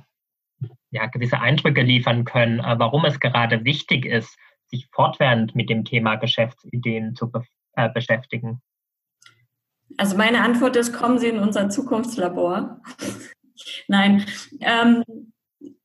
ja, 0.91 1.07
gewisse 1.13 1.41
Eindrücke 1.41 1.83
liefern 1.83 2.25
können, 2.25 2.59
äh, 2.61 2.79
warum 2.79 3.05
es 3.05 3.21
gerade 3.21 3.65
wichtig 3.65 4.05
ist, 4.05 4.37
sich 4.67 4.89
fortwährend 4.93 5.55
mit 5.55 5.71
dem 5.71 5.85
Thema 5.85 6.17
Geschäftsideen 6.17 7.15
zu 7.15 7.31
be 7.31 7.43
äh, 7.75 7.89
beschäftigen? 7.89 8.61
Also 9.97 10.17
meine 10.17 10.43
Antwort 10.43 10.77
ist, 10.77 10.93
kommen 10.93 11.19
Sie 11.19 11.29
in 11.29 11.39
unser 11.39 11.71
Zukunftslabor. 11.71 12.81
Nein, 13.89 14.25
ähm, 14.61 15.05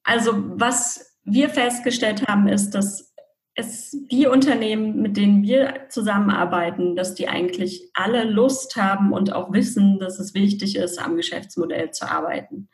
also 0.03 0.31
was 0.35 1.17
wir 1.23 1.49
festgestellt 1.49 2.27
haben, 2.27 2.47
ist, 2.47 2.71
dass 2.71 3.13
es 3.55 3.95
die 4.11 4.25
Unternehmen, 4.25 5.01
mit 5.01 5.15
denen 5.15 5.43
wir 5.43 5.87
zusammenarbeiten, 5.89 6.95
dass 6.95 7.13
die 7.13 7.27
eigentlich 7.27 7.89
alle 7.93 8.23
Lust 8.23 8.75
haben 8.75 9.13
und 9.13 9.31
auch 9.31 9.53
wissen, 9.53 9.99
dass 9.99 10.19
es 10.19 10.33
wichtig 10.33 10.75
ist, 10.75 10.99
am 10.99 11.15
Geschäftsmodell 11.15 11.91
zu 11.91 12.09
arbeiten. 12.09 12.69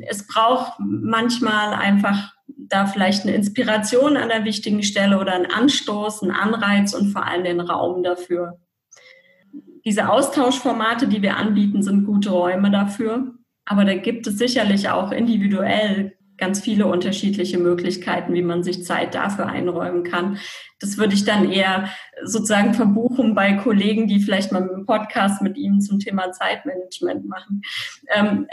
Es 0.00 0.26
braucht 0.26 0.72
manchmal 0.80 1.74
einfach 1.74 2.34
da 2.48 2.86
vielleicht 2.86 3.22
eine 3.22 3.36
Inspiration 3.36 4.16
an 4.16 4.28
der 4.28 4.44
wichtigen 4.44 4.82
Stelle 4.82 5.20
oder 5.20 5.34
einen 5.34 5.46
Anstoß, 5.46 6.22
einen 6.22 6.32
Anreiz 6.32 6.92
und 6.92 7.10
vor 7.10 7.24
allem 7.24 7.44
den 7.44 7.60
Raum 7.60 8.02
dafür. 8.02 8.58
Diese 9.84 10.08
Austauschformate, 10.08 11.06
die 11.06 11.22
wir 11.22 11.36
anbieten, 11.36 11.82
sind 11.82 12.04
gute 12.04 12.30
Räume 12.30 12.70
dafür. 12.72 13.34
Aber 13.64 13.84
da 13.84 13.94
gibt 13.94 14.26
es 14.26 14.38
sicherlich 14.38 14.88
auch 14.88 15.12
individuell 15.12 16.17
ganz 16.38 16.60
viele 16.60 16.86
unterschiedliche 16.86 17.58
Möglichkeiten, 17.58 18.32
wie 18.32 18.42
man 18.42 18.62
sich 18.62 18.84
Zeit 18.84 19.14
dafür 19.14 19.46
einräumen 19.46 20.04
kann. 20.04 20.38
Das 20.80 20.96
würde 20.96 21.14
ich 21.14 21.24
dann 21.24 21.50
eher 21.50 21.90
sozusagen 22.22 22.74
verbuchen 22.74 23.34
bei 23.34 23.54
Kollegen, 23.54 24.06
die 24.06 24.20
vielleicht 24.20 24.52
mal 24.52 24.62
einen 24.62 24.86
Podcast 24.86 25.42
mit 25.42 25.56
ihm 25.56 25.80
zum 25.80 25.98
Thema 25.98 26.30
Zeitmanagement 26.32 27.26
machen. 27.26 27.62
Ähm, 28.14 28.46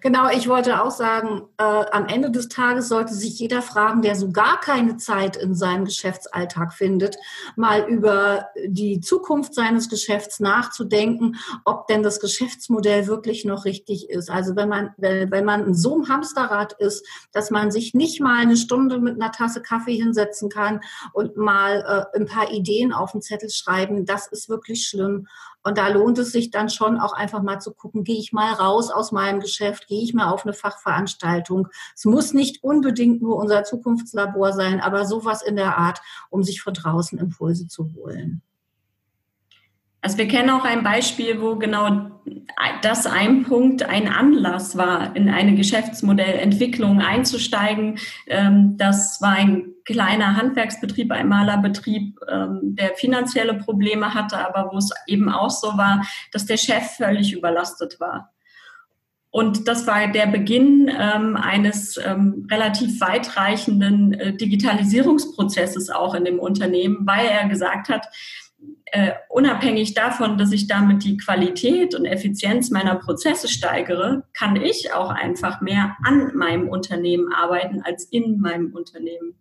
Genau, 0.00 0.28
ich 0.30 0.48
wollte 0.48 0.82
auch 0.82 0.90
sagen, 0.90 1.42
äh, 1.58 1.62
am 1.62 2.06
Ende 2.06 2.30
des 2.30 2.48
Tages 2.48 2.88
sollte 2.88 3.14
sich 3.14 3.38
jeder 3.38 3.62
fragen, 3.62 4.02
der 4.02 4.14
so 4.14 4.30
gar 4.30 4.60
keine 4.60 4.96
Zeit 4.96 5.36
in 5.36 5.54
seinem 5.54 5.84
Geschäftsalltag 5.84 6.72
findet, 6.72 7.16
mal 7.56 7.88
über 7.88 8.46
die 8.64 9.00
Zukunft 9.00 9.54
seines 9.54 9.88
Geschäfts 9.88 10.40
nachzudenken, 10.40 11.36
ob 11.64 11.88
denn 11.88 12.02
das 12.02 12.20
Geschäftsmodell 12.20 13.06
wirklich 13.06 13.44
noch 13.44 13.64
richtig 13.64 14.08
ist. 14.08 14.30
Also 14.30 14.54
wenn 14.56 14.68
man, 14.68 14.90
wenn 14.98 15.44
man 15.44 15.74
so 15.74 15.96
im 15.96 16.08
Hamsterrad 16.08 16.74
ist, 16.74 17.06
dass 17.32 17.50
man 17.50 17.70
sich 17.70 17.92
nicht 17.94 18.20
mal 18.20 18.40
eine 18.40 18.56
Stunde 18.56 18.98
mit 18.98 19.20
einer 19.20 19.32
Tasse 19.32 19.62
Kaffee 19.62 19.96
hinsetzen 19.96 20.48
kann 20.48 20.80
und 21.12 21.36
mal 21.36 22.06
äh, 22.14 22.18
ein 22.18 22.26
paar 22.26 22.52
Ideen 22.52 22.92
auf 22.92 23.12
den 23.12 23.22
Zettel 23.22 23.50
schreiben, 23.50 24.06
das 24.06 24.26
ist 24.28 24.48
wirklich 24.48 24.86
schlimm. 24.86 25.26
Und 25.64 25.78
da 25.78 25.88
lohnt 25.88 26.18
es 26.18 26.32
sich 26.32 26.50
dann 26.50 26.68
schon 26.70 26.98
auch 26.98 27.12
einfach 27.12 27.42
mal 27.42 27.60
zu 27.60 27.72
gucken, 27.72 28.02
gehe 28.02 28.18
ich 28.18 28.32
mal 28.32 28.52
raus 28.52 28.90
aus 28.90 29.12
meinem 29.12 29.40
Geschäft, 29.40 29.71
gehe 29.86 30.02
ich 30.02 30.14
mal 30.14 30.30
auf 30.30 30.44
eine 30.44 30.52
Fachveranstaltung. 30.52 31.68
Es 31.94 32.04
muss 32.04 32.32
nicht 32.32 32.62
unbedingt 32.62 33.22
nur 33.22 33.36
unser 33.36 33.64
Zukunftslabor 33.64 34.52
sein, 34.52 34.80
aber 34.80 35.04
sowas 35.04 35.42
in 35.42 35.56
der 35.56 35.78
Art, 35.78 36.00
um 36.30 36.42
sich 36.42 36.60
von 36.62 36.74
draußen 36.74 37.18
Impulse 37.18 37.68
zu 37.68 37.92
holen. 37.94 38.42
Also 40.04 40.18
wir 40.18 40.26
kennen 40.26 40.50
auch 40.50 40.64
ein 40.64 40.82
Beispiel, 40.82 41.40
wo 41.40 41.54
genau 41.54 42.10
das 42.82 43.06
ein 43.06 43.44
Punkt, 43.44 43.84
ein 43.84 44.08
Anlass 44.08 44.76
war, 44.76 45.14
in 45.14 45.28
eine 45.28 45.54
Geschäftsmodellentwicklung 45.54 47.00
einzusteigen. 47.00 47.98
Ähm, 48.26 48.76
das 48.76 49.20
war 49.22 49.30
ein 49.30 49.72
kleiner 49.84 50.36
Handwerksbetrieb, 50.36 51.12
ein 51.12 51.28
Malerbetrieb, 51.28 52.18
ähm, 52.28 52.60
der 52.74 52.94
finanzielle 52.96 53.54
Probleme 53.54 54.12
hatte, 54.12 54.38
aber 54.38 54.72
wo 54.72 54.78
es 54.78 54.90
eben 55.06 55.28
auch 55.28 55.50
so 55.50 55.68
war, 55.78 56.04
dass 56.32 56.46
der 56.46 56.56
Chef 56.56 56.96
völlig 56.96 57.32
überlastet 57.32 58.00
war. 58.00 58.32
Und 59.32 59.66
das 59.66 59.86
war 59.86 60.08
der 60.08 60.26
Beginn 60.26 60.90
ähm, 60.94 61.36
eines 61.36 61.96
ähm, 61.96 62.46
relativ 62.50 63.00
weitreichenden 63.00 64.12
äh, 64.12 64.36
Digitalisierungsprozesses 64.36 65.88
auch 65.88 66.14
in 66.14 66.26
dem 66.26 66.38
Unternehmen, 66.38 66.98
weil 67.06 67.26
er 67.26 67.48
gesagt 67.48 67.88
hat, 67.88 68.06
äh, 68.92 69.12
unabhängig 69.30 69.94
davon, 69.94 70.36
dass 70.36 70.52
ich 70.52 70.66
damit 70.66 71.02
die 71.02 71.16
Qualität 71.16 71.94
und 71.94 72.04
Effizienz 72.04 72.70
meiner 72.70 72.96
Prozesse 72.96 73.48
steigere, 73.48 74.24
kann 74.34 74.56
ich 74.56 74.92
auch 74.92 75.08
einfach 75.08 75.62
mehr 75.62 75.96
an 76.04 76.36
meinem 76.36 76.68
Unternehmen 76.68 77.32
arbeiten 77.32 77.80
als 77.82 78.04
in 78.04 78.38
meinem 78.38 78.74
Unternehmen. 78.74 79.34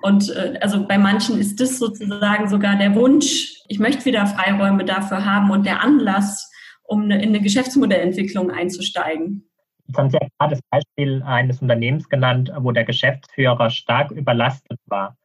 Und 0.00 0.34
äh, 0.34 0.58
also 0.62 0.86
bei 0.86 0.96
manchen 0.96 1.38
ist 1.38 1.60
das 1.60 1.78
sozusagen 1.78 2.48
sogar 2.48 2.76
der 2.76 2.94
Wunsch, 2.94 3.60
ich 3.68 3.78
möchte 3.78 4.06
wieder 4.06 4.24
Freiräume 4.24 4.86
dafür 4.86 5.26
haben 5.26 5.50
und 5.50 5.66
der 5.66 5.82
Anlass, 5.82 6.50
um 6.86 7.10
in 7.10 7.12
eine 7.12 7.40
Geschäftsmodellentwicklung 7.40 8.50
einzusteigen. 8.50 9.48
Jetzt 9.86 9.98
haben 9.98 10.10
Sie 10.10 10.18
ja 10.20 10.26
gerade 10.38 10.56
das 10.56 10.62
Beispiel 10.70 11.22
eines 11.22 11.62
Unternehmens 11.62 12.08
genannt, 12.08 12.50
wo 12.58 12.72
der 12.72 12.84
Geschäftsführer 12.84 13.70
stark 13.70 14.10
überlastet 14.10 14.80
war. 14.86 15.16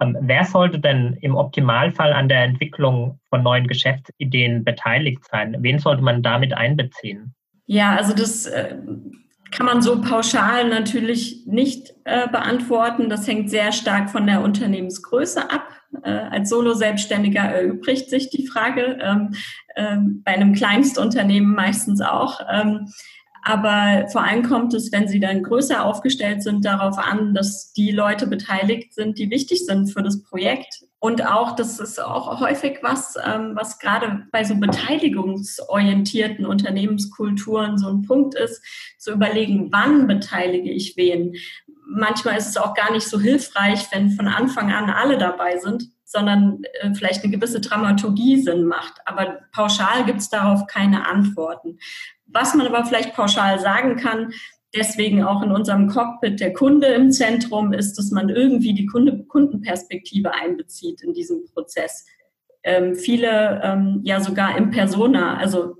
Ähm, 0.00 0.16
wer 0.20 0.44
sollte 0.44 0.80
denn 0.80 1.14
im 1.20 1.36
Optimalfall 1.36 2.12
an 2.12 2.28
der 2.28 2.44
Entwicklung 2.44 3.20
von 3.28 3.42
neuen 3.42 3.68
Geschäftsideen 3.68 4.64
beteiligt 4.64 5.24
sein? 5.30 5.56
Wen 5.60 5.78
sollte 5.78 6.02
man 6.02 6.22
damit 6.22 6.52
einbeziehen? 6.52 7.34
Ja, 7.66 7.94
also 7.96 8.14
das 8.14 8.46
äh, 8.46 8.76
kann 9.52 9.66
man 9.66 9.82
so 9.82 10.00
pauschal 10.00 10.68
natürlich 10.68 11.46
nicht 11.46 11.94
äh, 12.04 12.26
beantworten. 12.28 13.08
Das 13.08 13.28
hängt 13.28 13.50
sehr 13.50 13.70
stark 13.70 14.10
von 14.10 14.26
der 14.26 14.40
Unternehmensgröße 14.40 15.50
ab. 15.50 15.68
Äh, 16.02 16.10
als 16.10 16.48
Solo-Selbstständiger 16.48 17.42
erübrigt 17.42 18.08
sich 18.08 18.30
die 18.30 18.46
Frage, 18.46 18.98
ähm, 19.00 19.34
ähm, 19.76 20.22
bei 20.24 20.32
einem 20.32 20.54
Kleinstunternehmen 20.54 21.54
meistens 21.54 22.00
auch. 22.00 22.40
Ähm, 22.50 22.88
aber 23.42 24.08
vor 24.08 24.24
allem 24.24 24.42
kommt 24.42 24.72
es, 24.72 24.90
wenn 24.92 25.08
sie 25.08 25.20
dann 25.20 25.42
größer 25.42 25.84
aufgestellt 25.84 26.42
sind, 26.42 26.64
darauf 26.64 26.96
an, 26.96 27.34
dass 27.34 27.72
die 27.72 27.90
Leute 27.90 28.26
beteiligt 28.26 28.94
sind, 28.94 29.18
die 29.18 29.30
wichtig 29.30 29.66
sind 29.66 29.88
für 29.88 30.02
das 30.02 30.22
Projekt. 30.22 30.84
Und 31.02 31.26
auch, 31.26 31.56
das 31.56 31.80
ist 31.80 32.00
auch 32.00 32.38
häufig 32.38 32.78
was, 32.80 33.16
ähm, 33.26 33.56
was 33.56 33.80
gerade 33.80 34.28
bei 34.30 34.44
so 34.44 34.54
beteiligungsorientierten 34.54 36.46
Unternehmenskulturen 36.46 37.76
so 37.76 37.88
ein 37.88 38.02
Punkt 38.02 38.36
ist, 38.36 38.62
zu 38.98 39.10
überlegen, 39.10 39.72
wann 39.72 40.06
beteilige 40.06 40.70
ich 40.70 40.96
wen. 40.96 41.34
Manchmal 41.88 42.36
ist 42.36 42.50
es 42.50 42.56
auch 42.56 42.74
gar 42.74 42.92
nicht 42.92 43.08
so 43.08 43.18
hilfreich, 43.18 43.88
wenn 43.90 44.12
von 44.12 44.28
Anfang 44.28 44.70
an 44.72 44.90
alle 44.90 45.18
dabei 45.18 45.58
sind, 45.58 45.88
sondern 46.04 46.62
äh, 46.82 46.94
vielleicht 46.94 47.24
eine 47.24 47.32
gewisse 47.32 47.60
Dramaturgie 47.60 48.40
Sinn 48.40 48.64
macht. 48.66 49.00
Aber 49.04 49.40
pauschal 49.50 50.04
gibt 50.04 50.20
es 50.20 50.30
darauf 50.30 50.68
keine 50.68 51.08
Antworten. 51.08 51.80
Was 52.26 52.54
man 52.54 52.68
aber 52.68 52.84
vielleicht 52.84 53.16
pauschal 53.16 53.58
sagen 53.58 53.96
kann, 53.96 54.32
deswegen 54.74 55.22
auch 55.22 55.42
in 55.42 55.52
unserem 55.52 55.88
Cockpit 55.88 56.40
der 56.40 56.52
Kunde 56.52 56.88
im 56.88 57.10
Zentrum 57.10 57.72
ist, 57.72 57.94
dass 57.98 58.10
man 58.10 58.28
irgendwie 58.28 58.74
die 58.74 58.86
Kunde, 58.86 59.24
Kundenperspektive 59.24 60.34
einbezieht 60.34 61.02
in 61.02 61.12
diesem 61.12 61.44
Prozess. 61.52 62.06
Ähm, 62.64 62.94
viele 62.94 63.60
ähm, 63.62 64.00
ja 64.04 64.20
sogar 64.20 64.56
im 64.56 64.70
Persona, 64.70 65.36
also 65.36 65.76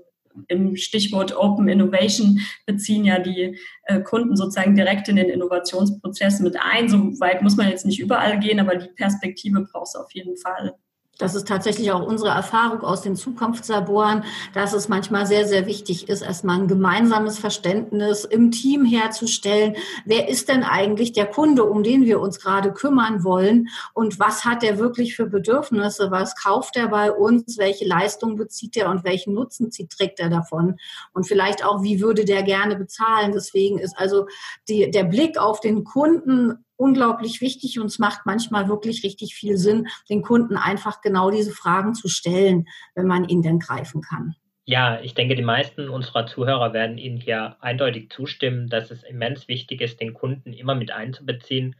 im 0.47 0.75
Stichwort 0.75 1.35
Open 1.35 1.67
Innovation 1.67 2.39
beziehen 2.65 3.05
ja 3.05 3.19
die 3.19 3.57
äh, 3.83 4.01
Kunden 4.01 4.35
sozusagen 4.35 4.75
direkt 4.75 5.07
in 5.07 5.15
den 5.15 5.29
Innovationsprozess 5.29 6.39
mit 6.39 6.57
ein. 6.59 6.89
So 6.89 6.97
weit 7.19 7.41
muss 7.41 7.55
man 7.55 7.69
jetzt 7.69 7.85
nicht 7.85 7.99
überall 7.99 8.39
gehen, 8.39 8.59
aber 8.59 8.75
die 8.75 8.89
Perspektive 8.89 9.61
braucht 9.61 9.87
es 9.87 9.95
auf 9.95 10.11
jeden 10.13 10.37
Fall. 10.37 10.73
Das 11.19 11.35
ist 11.35 11.47
tatsächlich 11.47 11.91
auch 11.91 12.05
unsere 12.05 12.31
Erfahrung 12.31 12.81
aus 12.81 13.03
den 13.03 13.15
Zukunftslaboren, 13.15 14.23
dass 14.55 14.73
es 14.73 14.89
manchmal 14.89 15.27
sehr, 15.27 15.47
sehr 15.47 15.67
wichtig 15.67 16.09
ist, 16.09 16.23
erstmal 16.23 16.59
ein 16.59 16.67
gemeinsames 16.67 17.37
Verständnis 17.37 18.25
im 18.25 18.49
Team 18.49 18.83
herzustellen. 18.83 19.75
Wer 20.05 20.27
ist 20.27 20.49
denn 20.49 20.63
eigentlich 20.63 21.13
der 21.13 21.27
Kunde, 21.27 21.65
um 21.65 21.83
den 21.83 22.05
wir 22.05 22.19
uns 22.19 22.39
gerade 22.39 22.73
kümmern 22.73 23.23
wollen? 23.23 23.69
Und 23.93 24.19
was 24.19 24.43
hat 24.43 24.63
er 24.63 24.79
wirklich 24.79 25.15
für 25.15 25.27
Bedürfnisse? 25.27 26.09
Was 26.09 26.35
kauft 26.35 26.77
er 26.77 26.87
bei 26.87 27.11
uns? 27.11 27.59
Welche 27.59 27.85
Leistung 27.85 28.35
bezieht 28.35 28.75
er 28.75 28.89
und 28.89 29.03
welchen 29.03 29.35
Nutzen 29.35 29.69
trägt 29.69 30.19
er 30.19 30.29
davon? 30.29 30.77
Und 31.13 31.27
vielleicht 31.27 31.63
auch, 31.63 31.83
wie 31.83 32.01
würde 32.01 32.25
der 32.25 32.41
gerne 32.41 32.75
bezahlen? 32.75 33.33
Deswegen 33.33 33.77
ist 33.77 33.95
also 33.99 34.25
die, 34.67 34.89
der 34.89 35.03
Blick 35.03 35.37
auf 35.37 35.59
den 35.59 35.83
Kunden 35.83 36.65
unglaublich 36.75 37.41
wichtig 37.41 37.79
und 37.79 37.87
es 37.87 37.99
macht 37.99 38.25
manchmal 38.25 38.67
wirklich 38.67 39.03
richtig 39.03 39.35
viel 39.35 39.57
Sinn, 39.57 39.87
den 40.09 40.21
Kunden 40.21 40.57
einfach 40.57 41.01
genau 41.01 41.31
diese 41.31 41.51
Fragen 41.51 41.93
zu 41.93 42.07
stellen, 42.07 42.67
wenn 42.95 43.07
man 43.07 43.27
ihn 43.27 43.41
denn 43.41 43.59
greifen 43.59 44.01
kann. 44.01 44.35
Ja, 44.65 45.01
ich 45.01 45.13
denke, 45.13 45.35
die 45.35 45.43
meisten 45.43 45.89
unserer 45.89 46.25
Zuhörer 46.25 46.71
werden 46.71 46.97
Ihnen 46.97 47.17
hier 47.17 47.57
eindeutig 47.59 48.09
zustimmen, 48.09 48.69
dass 48.69 48.91
es 48.91 49.03
immens 49.03 49.49
wichtig 49.49 49.81
ist, 49.81 49.99
den 49.99 50.13
Kunden 50.13 50.53
immer 50.53 50.73
mit 50.73 50.89
einzubeziehen. 50.91 51.75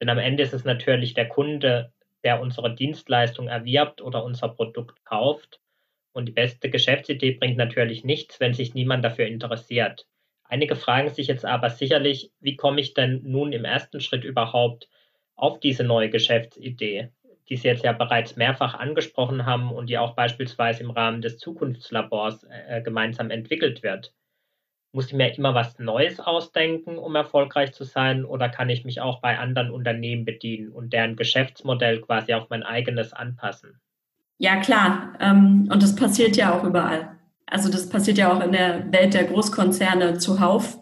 Denn 0.00 0.08
am 0.08 0.18
Ende 0.18 0.42
ist 0.42 0.54
es 0.54 0.64
natürlich 0.64 1.12
der 1.12 1.28
Kunde, 1.28 1.92
der 2.24 2.40
unsere 2.40 2.74
Dienstleistung 2.74 3.48
erwirbt 3.48 4.00
oder 4.00 4.24
unser 4.24 4.48
Produkt 4.48 5.04
kauft. 5.04 5.60
Und 6.12 6.26
die 6.26 6.32
beste 6.32 6.70
Geschäftsidee 6.70 7.32
bringt 7.32 7.58
natürlich 7.58 8.02
nichts, 8.02 8.40
wenn 8.40 8.54
sich 8.54 8.72
niemand 8.72 9.04
dafür 9.04 9.26
interessiert. 9.26 10.06
Einige 10.52 10.76
fragen 10.76 11.08
sich 11.08 11.28
jetzt 11.28 11.46
aber 11.46 11.70
sicherlich, 11.70 12.30
wie 12.40 12.56
komme 12.56 12.82
ich 12.82 12.92
denn 12.92 13.22
nun 13.24 13.54
im 13.54 13.64
ersten 13.64 14.00
Schritt 14.00 14.22
überhaupt 14.22 14.86
auf 15.34 15.60
diese 15.60 15.82
neue 15.82 16.10
Geschäftsidee, 16.10 17.08
die 17.48 17.56
Sie 17.56 17.68
jetzt 17.68 17.84
ja 17.84 17.92
bereits 17.92 18.36
mehrfach 18.36 18.74
angesprochen 18.74 19.46
haben 19.46 19.72
und 19.72 19.88
die 19.88 19.96
auch 19.96 20.14
beispielsweise 20.14 20.82
im 20.82 20.90
Rahmen 20.90 21.22
des 21.22 21.38
Zukunftslabors 21.38 22.44
äh, 22.68 22.82
gemeinsam 22.82 23.30
entwickelt 23.30 23.82
wird. 23.82 24.12
Muss 24.92 25.06
ich 25.06 25.14
mir 25.14 25.34
immer 25.34 25.54
was 25.54 25.78
Neues 25.78 26.20
ausdenken, 26.20 26.98
um 26.98 27.14
erfolgreich 27.14 27.72
zu 27.72 27.84
sein, 27.84 28.26
oder 28.26 28.50
kann 28.50 28.68
ich 28.68 28.84
mich 28.84 29.00
auch 29.00 29.22
bei 29.22 29.38
anderen 29.38 29.70
Unternehmen 29.70 30.26
bedienen 30.26 30.70
und 30.70 30.92
deren 30.92 31.16
Geschäftsmodell 31.16 32.02
quasi 32.02 32.34
auf 32.34 32.50
mein 32.50 32.62
eigenes 32.62 33.14
anpassen? 33.14 33.80
Ja, 34.36 34.60
klar. 34.60 35.14
Ähm, 35.18 35.70
und 35.72 35.82
das 35.82 35.96
passiert 35.96 36.36
ja 36.36 36.52
auch 36.52 36.62
überall. 36.62 37.16
Also 37.52 37.68
das 37.68 37.86
passiert 37.86 38.16
ja 38.16 38.32
auch 38.32 38.42
in 38.42 38.52
der 38.52 38.90
Welt 38.92 39.12
der 39.12 39.24
Großkonzerne 39.24 40.16
zuhauf. 40.16 40.78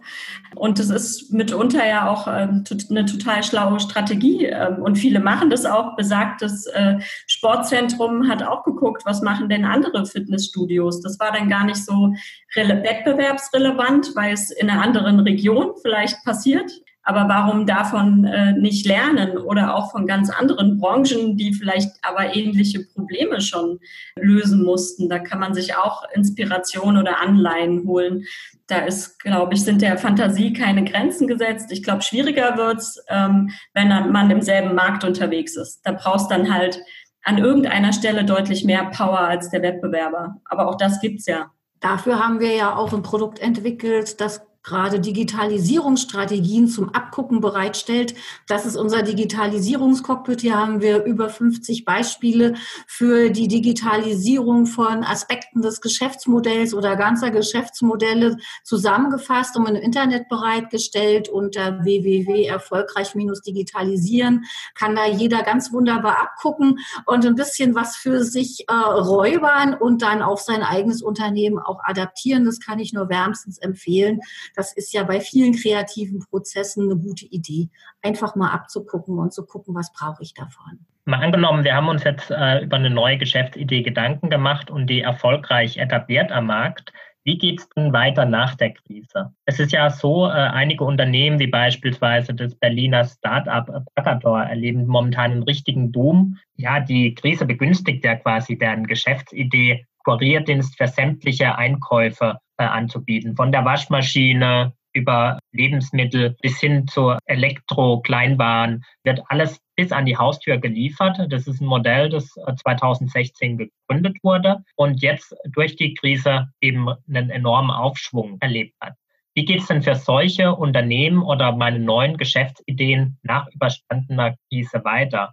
Und 0.55 0.79
das 0.79 0.89
ist 0.89 1.33
mitunter 1.33 1.85
ja 1.85 2.09
auch 2.09 2.29
ähm, 2.29 2.63
eine 2.91 3.07
total 3.07 3.43
schlaue 3.43 3.81
Strategie. 3.81 4.47
Ähm, 4.47 4.81
und 4.81 4.97
viele 4.97 5.19
machen 5.19 5.51
das 5.51 5.67
auch. 5.67 5.97
Besagtes 5.97 6.67
äh, 6.67 7.01
Sportzentrum 7.27 8.29
hat 8.29 8.45
auch 8.45 8.63
geguckt, 8.63 9.03
was 9.05 9.21
machen 9.21 9.49
denn 9.49 9.65
andere 9.65 10.07
Fitnessstudios. 10.07 11.01
Das 11.01 11.19
war 11.19 11.33
dann 11.33 11.49
gar 11.49 11.65
nicht 11.65 11.85
so 11.85 12.15
wettbewerbsrelevant, 12.55 14.13
weil 14.15 14.33
es 14.33 14.53
in 14.53 14.71
einer 14.71 14.81
anderen 14.81 15.19
Region 15.19 15.73
vielleicht 15.83 16.25
passiert. 16.25 16.71
Aber 17.03 17.29
warum 17.29 17.67
davon 17.67 18.25
äh, 18.25 18.53
nicht 18.53 18.87
lernen 18.87 19.39
oder 19.39 19.75
auch 19.75 19.91
von 19.91 20.07
ganz 20.07 20.31
anderen 20.31 20.79
Branchen, 20.79 21.37
die 21.37 21.55
vielleicht 21.55 21.91
aber 22.03 22.37
ähnliche 22.37 22.85
Probleme 22.85 23.41
schon 23.41 23.81
lösen 24.17 24.63
mussten? 24.63 25.09
Da 25.09 25.19
kann 25.19 25.41
man 25.41 25.55
sich 25.55 25.75
auch 25.77 26.03
Inspiration 26.13 26.99
oder 26.99 27.21
Anleihen 27.21 27.87
holen. 27.87 28.25
Da 28.67 28.81
ist, 28.81 29.19
glaube 29.21 29.55
ich, 29.55 29.63
sind 29.63 29.81
der 29.81 29.97
Fantasie 29.97 30.53
keine 30.53 30.85
Grenzen 30.85 31.27
gesetzt. 31.27 31.73
Ich 31.73 31.83
glaube, 31.83 32.03
schwieriger 32.03 32.57
wird's, 32.57 33.03
ähm, 33.09 33.51
wenn 33.73 33.89
man 33.89 34.31
im 34.31 34.43
selben 34.43 34.75
Markt 34.75 35.03
unterwegs 35.03 35.57
ist. 35.57 35.81
Da 35.85 35.93
brauchst 35.93 36.31
dann 36.31 36.53
halt 36.53 36.81
an 37.25 37.39
irgendeiner 37.39 37.93
Stelle 37.93 38.25
deutlich 38.25 38.65
mehr 38.65 38.85
Power 38.87 39.21
als 39.21 39.51
der 39.51 39.63
Wettbewerber. 39.63 40.37
Aber 40.45 40.69
auch 40.69 40.77
das 40.77 41.01
gibt's 41.01 41.27
ja. 41.27 41.51
Dafür 41.81 42.23
haben 42.23 42.41
wir 42.41 42.55
ja 42.55 42.77
auch 42.77 42.93
ein 42.93 43.03
Produkt 43.03 43.39
entwickelt, 43.39 44.21
das 44.21 44.43
gerade 44.63 45.01
Digitalisierungsstrategien 45.01 46.69
zum 46.69 46.95
Abgucken 46.95 47.41
bereitstellt. 47.41 48.15
Das 48.47 48.67
ist 48.67 48.77
unser 48.77 49.03
Digitalisierungscockpit. 49.03 50.43
Hier 50.43 50.59
haben 50.59 50.81
wir 50.81 51.03
über 51.05 51.31
50 51.31 51.85
Beispiele 51.85 52.55
für 52.87 53.31
die 53.31 53.49
Digitalisierung 53.49 54.67
von 54.67 55.03
Aspekten 55.03 55.63
des 55.63 55.81
Geschäftsmodells 55.81 56.75
oder 56.75 56.95
ganzer 56.97 57.31
Geschäftsmodelle 57.31 58.37
zusammengefasst 58.63 59.57
und 59.57 59.67
im 59.67 59.75
Internet 59.77 60.29
bereitgestellt 60.29 61.29
unter 61.29 61.83
www.erfolgreich-digitalisieren 61.83 64.45
kann 64.75 64.95
da 64.95 65.07
jeder 65.07 65.43
ganz 65.43 65.73
wunderbar 65.73 66.21
abgucken 66.21 66.79
und 67.07 67.25
ein 67.27 67.35
bisschen 67.35 67.75
was 67.75 67.97
für 67.97 68.23
sich 68.25 68.67
äh, 68.69 68.73
räubern 68.73 69.75
und 69.75 70.03
dann 70.03 70.23
auf 70.23 70.41
sein 70.41 70.63
eigenes 70.63 71.03
Unternehmen 71.03 71.59
auch 71.59 71.81
adaptieren. 71.85 72.45
Das 72.45 72.61
kann 72.61 72.79
ich 72.79 72.93
nur 72.93 73.09
wärmstens 73.09 73.59
empfehlen. 73.59 74.21
Das 74.55 74.73
ist 74.73 74.93
ja 74.93 75.05
bei 75.05 75.21
vielen 75.21 75.55
kreativen 75.55 76.25
Prozessen 76.29 76.91
eine 76.91 77.01
gute 77.01 77.27
Idee, 77.27 77.69
einfach 78.03 78.37
mal 78.37 78.51
abzugucken 78.51 79.19
und 79.19 79.33
zu 79.33 79.47
gucken, 79.47 79.75
was 79.75 79.93
brauche 79.93 80.23
ich 80.23 80.35
davon. 80.35 80.87
Mal 81.07 81.23
angenommen, 81.23 81.65
wir 81.65 81.75
haben 81.75 81.89
uns 81.89 82.05
jetzt 82.05 82.31
äh, 82.31 82.63
über 82.63 82.77
eine 82.77 82.91
neue 82.91 83.19
Geschäftsidee 83.19 83.83
Gedanken 83.83 84.31
gemacht 84.31 84.71
und 84.71 84.87
die 84.87 85.01
erfolgreich 85.01 85.79
etabliert 85.79 86.31
am 86.31 86.47
Markt. 86.47 86.93
Wie 87.25 87.37
geht 87.37 87.61
es 87.61 87.69
denn 87.71 87.93
weiter 87.93 88.25
nach 88.25 88.55
der 88.55 88.73
Krise? 88.73 89.33
Es 89.45 89.61
ist 89.61 89.73
ja 89.73 89.91
so, 89.91 90.27
äh, 90.27 90.31
einige 90.31 90.85
Unternehmen 90.85 91.39
wie 91.39 91.47
beispielsweise 91.47 92.35
das 92.35 92.55
Berliner 92.55 93.05
Startup 93.05 93.85
Packator 93.95 94.43
erleben 94.43 94.87
momentan 94.87 95.33
einen 95.33 95.43
richtigen 95.43 95.93
Boom. 95.93 96.39
Ja, 96.57 96.81
die 96.81 97.15
Krise 97.15 97.45
begünstigt 97.45 98.05
ja 98.05 98.17
quasi 98.17 98.57
deren 98.57 98.87
Geschäftsidee, 98.87 99.87
Kurierdienst 100.05 100.79
für 100.79 100.87
sämtliche 100.87 101.57
Einkäufe 101.57 102.39
anzubieten. 102.69 103.37
Von 103.37 103.53
der 103.53 103.65
Waschmaschine 103.65 104.73
über 104.93 105.39
Lebensmittel 105.53 106.37
bis 106.43 106.59
hin 106.59 106.87
zur 106.89 107.19
Elektro-Kleinwaren 107.27 108.85
wird 109.05 109.23
alles 109.29 109.61
bis 109.77 109.93
an 109.93 110.07
die 110.07 110.17
Haustür 110.17 110.59
geliefert. 110.59 111.19
Das 111.31 111.47
ist 111.47 111.61
ein 111.61 111.67
Modell, 111.67 112.09
das 112.09 112.29
2016 112.29 113.53
äh, 113.61 113.69
gegründet 113.89 114.19
wurde 114.23 114.63
und 114.77 115.01
jetzt 115.01 115.35
durch 115.53 115.77
die 115.77 115.95
Krise 115.95 116.49
eben 116.61 116.89
einen 117.09 117.31
enormen 117.31 117.71
Aufschwung 117.71 118.37
erlebt 118.41 118.75
hat. 118.81 118.95
Wie 119.35 119.45
geht 119.45 119.61
es 119.61 119.69
denn 119.69 119.83
für 119.83 119.95
solche 119.95 120.55
Unternehmen 120.55 121.23
oder 121.23 121.53
meine 121.53 121.79
neuen 121.79 122.17
Geschäftsideen 122.17 123.19
nach 123.23 123.47
überstandener 123.55 124.37
Krise 124.49 124.85
weiter? 124.85 125.33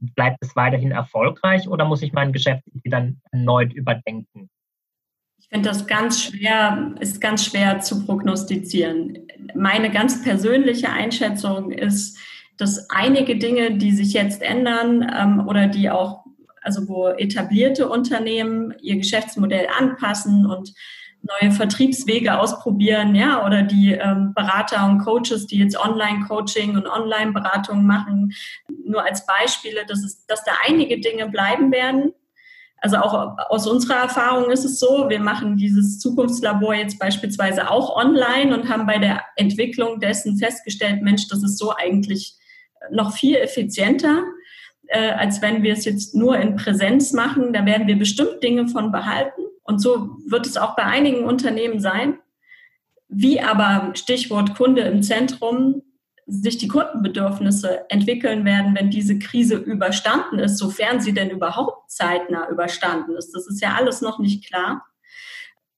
Bleibt 0.00 0.38
es 0.42 0.54
weiterhin 0.54 0.92
erfolgreich 0.92 1.66
oder 1.66 1.84
muss 1.86 2.02
ich 2.02 2.12
mein 2.12 2.32
Geschäft 2.32 2.62
dann 2.84 3.20
erneut 3.32 3.72
überdenken? 3.72 4.50
Ich 5.38 5.48
finde 5.48 5.68
das 5.68 5.86
ganz 5.86 6.22
schwer, 6.22 6.94
ist 7.00 7.20
ganz 7.20 7.44
schwer 7.44 7.80
zu 7.80 8.04
prognostizieren. 8.04 9.18
Meine 9.54 9.90
ganz 9.90 10.22
persönliche 10.22 10.90
Einschätzung 10.90 11.70
ist, 11.70 12.18
dass 12.58 12.90
einige 12.90 13.38
Dinge, 13.38 13.78
die 13.78 13.92
sich 13.92 14.12
jetzt 14.12 14.42
ändern 14.42 15.10
ähm, 15.16 15.46
oder 15.46 15.68
die 15.68 15.90
auch, 15.90 16.24
also 16.60 16.88
wo 16.88 17.08
etablierte 17.08 17.88
Unternehmen 17.88 18.74
ihr 18.82 18.96
Geschäftsmodell 18.96 19.68
anpassen 19.78 20.44
und 20.44 20.74
neue 21.22 21.50
Vertriebswege 21.50 22.38
ausprobieren, 22.38 23.14
ja, 23.14 23.44
oder 23.44 23.62
die 23.62 23.92
ähm, 23.92 24.34
Berater 24.34 24.86
und 24.86 24.98
Coaches, 24.98 25.46
die 25.46 25.58
jetzt 25.58 25.78
Online-Coaching 25.78 26.76
und 26.76 26.86
Online-Beratung 26.86 27.84
machen, 27.84 28.34
nur 28.84 29.04
als 29.04 29.26
Beispiele, 29.26 29.84
dass, 29.86 30.04
es, 30.04 30.26
dass 30.26 30.44
da 30.44 30.52
einige 30.66 31.00
Dinge 31.00 31.28
bleiben 31.28 31.72
werden, 31.72 32.12
also 32.80 32.96
auch 32.98 33.36
aus 33.50 33.66
unserer 33.66 34.02
Erfahrung 34.02 34.50
ist 34.50 34.64
es 34.64 34.78
so, 34.78 35.06
wir 35.08 35.20
machen 35.20 35.56
dieses 35.56 35.98
Zukunftslabor 35.98 36.74
jetzt 36.74 36.98
beispielsweise 36.98 37.70
auch 37.70 37.96
online 37.96 38.56
und 38.56 38.68
haben 38.68 38.86
bei 38.86 38.98
der 38.98 39.22
Entwicklung 39.36 40.00
dessen 40.00 40.36
festgestellt, 40.36 41.02
Mensch, 41.02 41.26
das 41.28 41.42
ist 41.42 41.58
so 41.58 41.74
eigentlich 41.74 42.36
noch 42.90 43.12
viel 43.12 43.36
effizienter, 43.36 44.22
äh, 44.86 45.10
als 45.10 45.42
wenn 45.42 45.62
wir 45.62 45.72
es 45.72 45.84
jetzt 45.84 46.14
nur 46.14 46.38
in 46.38 46.56
Präsenz 46.56 47.12
machen. 47.12 47.52
Da 47.52 47.66
werden 47.66 47.86
wir 47.86 47.98
bestimmt 47.98 48.42
Dinge 48.42 48.68
von 48.68 48.92
behalten. 48.92 49.42
Und 49.64 49.80
so 49.80 50.16
wird 50.26 50.46
es 50.46 50.56
auch 50.56 50.76
bei 50.76 50.84
einigen 50.84 51.24
Unternehmen 51.24 51.80
sein. 51.80 52.18
Wie 53.08 53.40
aber 53.40 53.92
Stichwort 53.94 54.54
Kunde 54.54 54.82
im 54.82 55.02
Zentrum 55.02 55.82
sich 56.28 56.58
die 56.58 56.68
Kundenbedürfnisse 56.68 57.90
entwickeln 57.90 58.44
werden, 58.44 58.76
wenn 58.76 58.90
diese 58.90 59.18
Krise 59.18 59.56
überstanden 59.56 60.38
ist, 60.38 60.58
sofern 60.58 61.00
sie 61.00 61.14
denn 61.14 61.30
überhaupt 61.30 61.90
zeitnah 61.90 62.48
überstanden 62.50 63.16
ist. 63.16 63.34
Das 63.34 63.46
ist 63.46 63.62
ja 63.62 63.74
alles 63.74 64.02
noch 64.02 64.18
nicht 64.18 64.46
klar. 64.46 64.84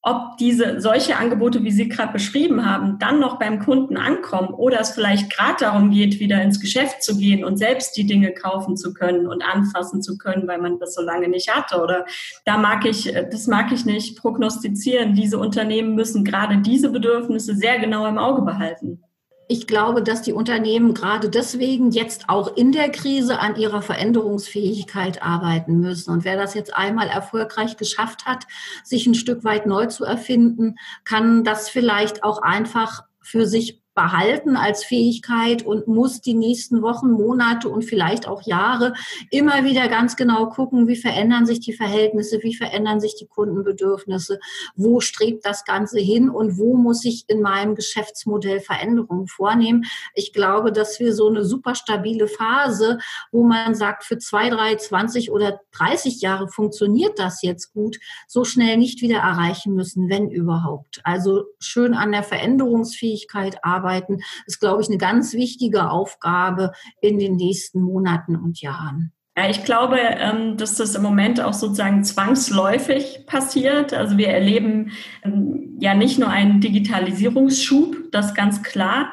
Ob 0.03 0.39
diese 0.39 0.81
solche 0.81 1.17
Angebote, 1.17 1.63
wie 1.63 1.71
Sie 1.71 1.87
gerade 1.87 2.15
beschrieben 2.15 2.65
haben, 2.65 2.99
dann 2.99 3.21
noch 3.21 3.39
beim 3.39 3.59
Kunden 3.59 3.99
ankommen 3.99 4.49
oder 4.55 4.81
es 4.81 4.93
vielleicht 4.93 5.31
gerade 5.31 5.57
darum 5.61 5.91
geht, 5.91 6.19
wieder 6.21 6.41
ins 6.41 6.59
Geschäft 6.59 7.03
zu 7.03 7.19
gehen 7.19 7.45
und 7.45 7.59
selbst 7.59 7.99
die 7.99 8.07
Dinge 8.07 8.33
kaufen 8.33 8.79
zu 8.79 8.95
können 8.95 9.27
und 9.27 9.43
anfassen 9.43 10.01
zu 10.01 10.17
können, 10.17 10.49
weil 10.49 10.59
man 10.59 10.79
das 10.79 10.95
so 10.95 11.03
lange 11.03 11.29
nicht 11.29 11.55
hatte. 11.55 11.83
Oder 11.83 12.07
da 12.47 12.57
mag 12.57 12.87
ich, 12.87 13.13
das 13.31 13.47
mag 13.47 13.73
ich 13.73 13.85
nicht 13.85 14.17
prognostizieren. 14.17 15.15
Diese 15.15 15.39
Unternehmen 15.39 15.95
müssen 15.95 16.25
gerade 16.25 16.57
diese 16.59 16.91
Bedürfnisse 16.91 17.55
sehr 17.55 17.79
genau 17.79 18.07
im 18.07 18.17
Auge 18.17 18.41
behalten. 18.41 19.03
Ich 19.51 19.67
glaube, 19.67 20.01
dass 20.05 20.23
die 20.23 20.33
Unternehmen 20.33 20.95
gerade 20.95 21.29
deswegen 21.29 21.91
jetzt 21.91 22.29
auch 22.29 22.57
in 22.57 22.71
der 22.71 22.89
Krise 22.89 23.41
an 23.41 23.57
ihrer 23.57 23.83
Veränderungsfähigkeit 23.83 25.25
arbeiten 25.25 25.81
müssen. 25.81 26.13
Und 26.13 26.25
wer 26.25 26.37
das 26.37 26.55
jetzt 26.55 26.73
einmal 26.73 27.09
erfolgreich 27.09 27.77
geschafft 27.77 28.27
hat, 28.27 28.47
sich 28.85 29.09
ein 29.09 29.15
Stück 29.17 29.43
weit 29.43 29.67
neu 29.67 29.87
zu 29.87 30.05
erfinden, 30.05 30.77
kann 31.03 31.43
das 31.43 31.69
vielleicht 31.69 32.23
auch 32.23 32.41
einfach 32.41 33.03
für 33.21 33.45
sich 33.45 33.83
behalten 34.01 34.57
als 34.57 34.83
Fähigkeit 34.83 35.63
und 35.63 35.87
muss 35.87 36.23
die 36.23 36.33
nächsten 36.33 36.81
Wochen, 36.81 37.11
Monate 37.11 37.69
und 37.69 37.85
vielleicht 37.85 38.27
auch 38.27 38.41
Jahre 38.47 38.95
immer 39.31 39.63
wieder 39.65 39.89
ganz 39.89 40.17
genau 40.17 40.49
gucken, 40.49 40.89
wie 40.89 40.97
verändern 40.97 41.45
sich 41.45 41.61
die 41.61 41.75
Verhältnisse, 41.75 42.39
wie 42.43 42.55
verändern 42.55 42.99
sich 43.01 43.17
die 43.17 43.27
Kundenbedürfnisse, 43.27 44.41
wo 44.75 45.01
strebt 45.01 45.45
das 45.45 45.67
Ganze 45.67 46.01
hin 46.01 46.31
und 46.31 46.57
wo 46.57 46.77
muss 46.77 47.05
ich 47.05 47.27
in 47.29 47.43
meinem 47.43 47.75
Geschäftsmodell 47.75 48.61
Veränderungen 48.61 49.27
vornehmen. 49.27 49.85
Ich 50.15 50.33
glaube, 50.33 50.73
dass 50.73 50.99
wir 50.99 51.15
so 51.15 51.29
eine 51.29 51.45
super 51.45 51.75
stabile 51.75 52.27
Phase, 52.27 52.99
wo 53.33 53.45
man 53.45 53.75
sagt, 53.75 54.05
für 54.05 54.17
zwei, 54.17 54.49
drei, 54.49 54.77
zwanzig 54.77 55.31
oder 55.31 55.61
dreißig 55.73 56.23
Jahre 56.23 56.49
funktioniert 56.49 57.19
das 57.19 57.43
jetzt 57.43 57.75
gut, 57.75 57.99
so 58.27 58.45
schnell 58.45 58.79
nicht 58.79 59.03
wieder 59.03 59.19
erreichen 59.19 59.75
müssen, 59.75 60.09
wenn 60.09 60.31
überhaupt. 60.31 61.03
Also 61.05 61.45
schön 61.59 61.93
an 61.93 62.13
der 62.13 62.23
Veränderungsfähigkeit 62.23 63.63
arbeiten 63.63 63.90
arbeiten, 63.91 64.19
ist, 64.47 64.61
glaube 64.61 64.83
ich, 64.83 64.89
eine 64.89 64.99
ganz 64.99 65.35
wichtige 65.35 65.91
Aufgabe 65.91 66.73
in 67.01 67.19
den 67.19 67.37
nächsten 67.37 67.83
Monaten 67.83 68.37
und 68.37 68.61
Jahren. 68.61 69.13
Ja, 69.37 69.49
ich 69.49 69.65
glaube, 69.65 69.99
ähm, 69.99 70.57
dass 70.57 70.75
das 70.75 70.95
im 70.95 71.03
Moment 71.03 71.41
auch 71.41 71.55
sozusagen 71.55 72.05
zwangsläufig 72.05 73.25
passiert. 73.27 73.95
Also 73.95 74.19
wir 74.19 74.29
erleben 74.29 74.93
ähm, 75.23 75.79
ja 75.81 75.95
nicht 75.95 76.19
nur 76.19 76.29
einen 76.29 76.61
Digitalisierungsschub, 76.61 78.11
das 78.11 78.35
ganz 78.35 78.63
klar, 78.63 79.13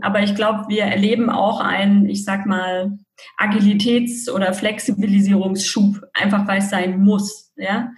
aber 0.00 0.22
ich 0.22 0.34
glaube, 0.34 0.66
wir 0.68 0.84
erleben 0.84 1.30
auch 1.30 1.60
einen, 1.60 2.08
ich 2.08 2.24
sag 2.24 2.46
mal, 2.46 2.98
Agilitäts- 3.36 4.30
oder 4.30 4.52
Flexibilisierungsschub, 4.52 6.02
einfach 6.12 6.46
weil 6.46 6.58
es 6.58 6.70
sein 6.70 7.00
muss. 7.00 7.52
Ja? 7.56 7.90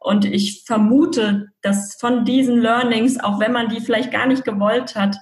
Und 0.00 0.24
ich 0.24 0.64
vermute, 0.66 1.48
dass 1.62 1.96
von 1.98 2.24
diesen 2.24 2.58
Learnings, 2.58 3.18
auch 3.18 3.40
wenn 3.40 3.52
man 3.52 3.68
die 3.68 3.80
vielleicht 3.80 4.12
gar 4.12 4.26
nicht 4.26 4.44
gewollt 4.44 4.94
hat, 4.94 5.16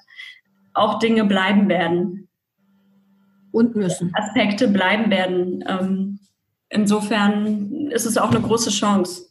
auch 0.74 0.98
Dinge 0.98 1.24
bleiben 1.24 1.68
werden. 1.68 2.28
Und 3.52 3.76
müssen. 3.76 4.12
Aspekte 4.14 4.66
bleiben 4.66 5.10
werden. 5.10 5.64
Ähm, 5.68 6.18
insofern 6.68 7.88
ist 7.90 8.04
es 8.04 8.18
auch 8.18 8.30
eine 8.30 8.40
große 8.40 8.70
Chance. 8.70 9.28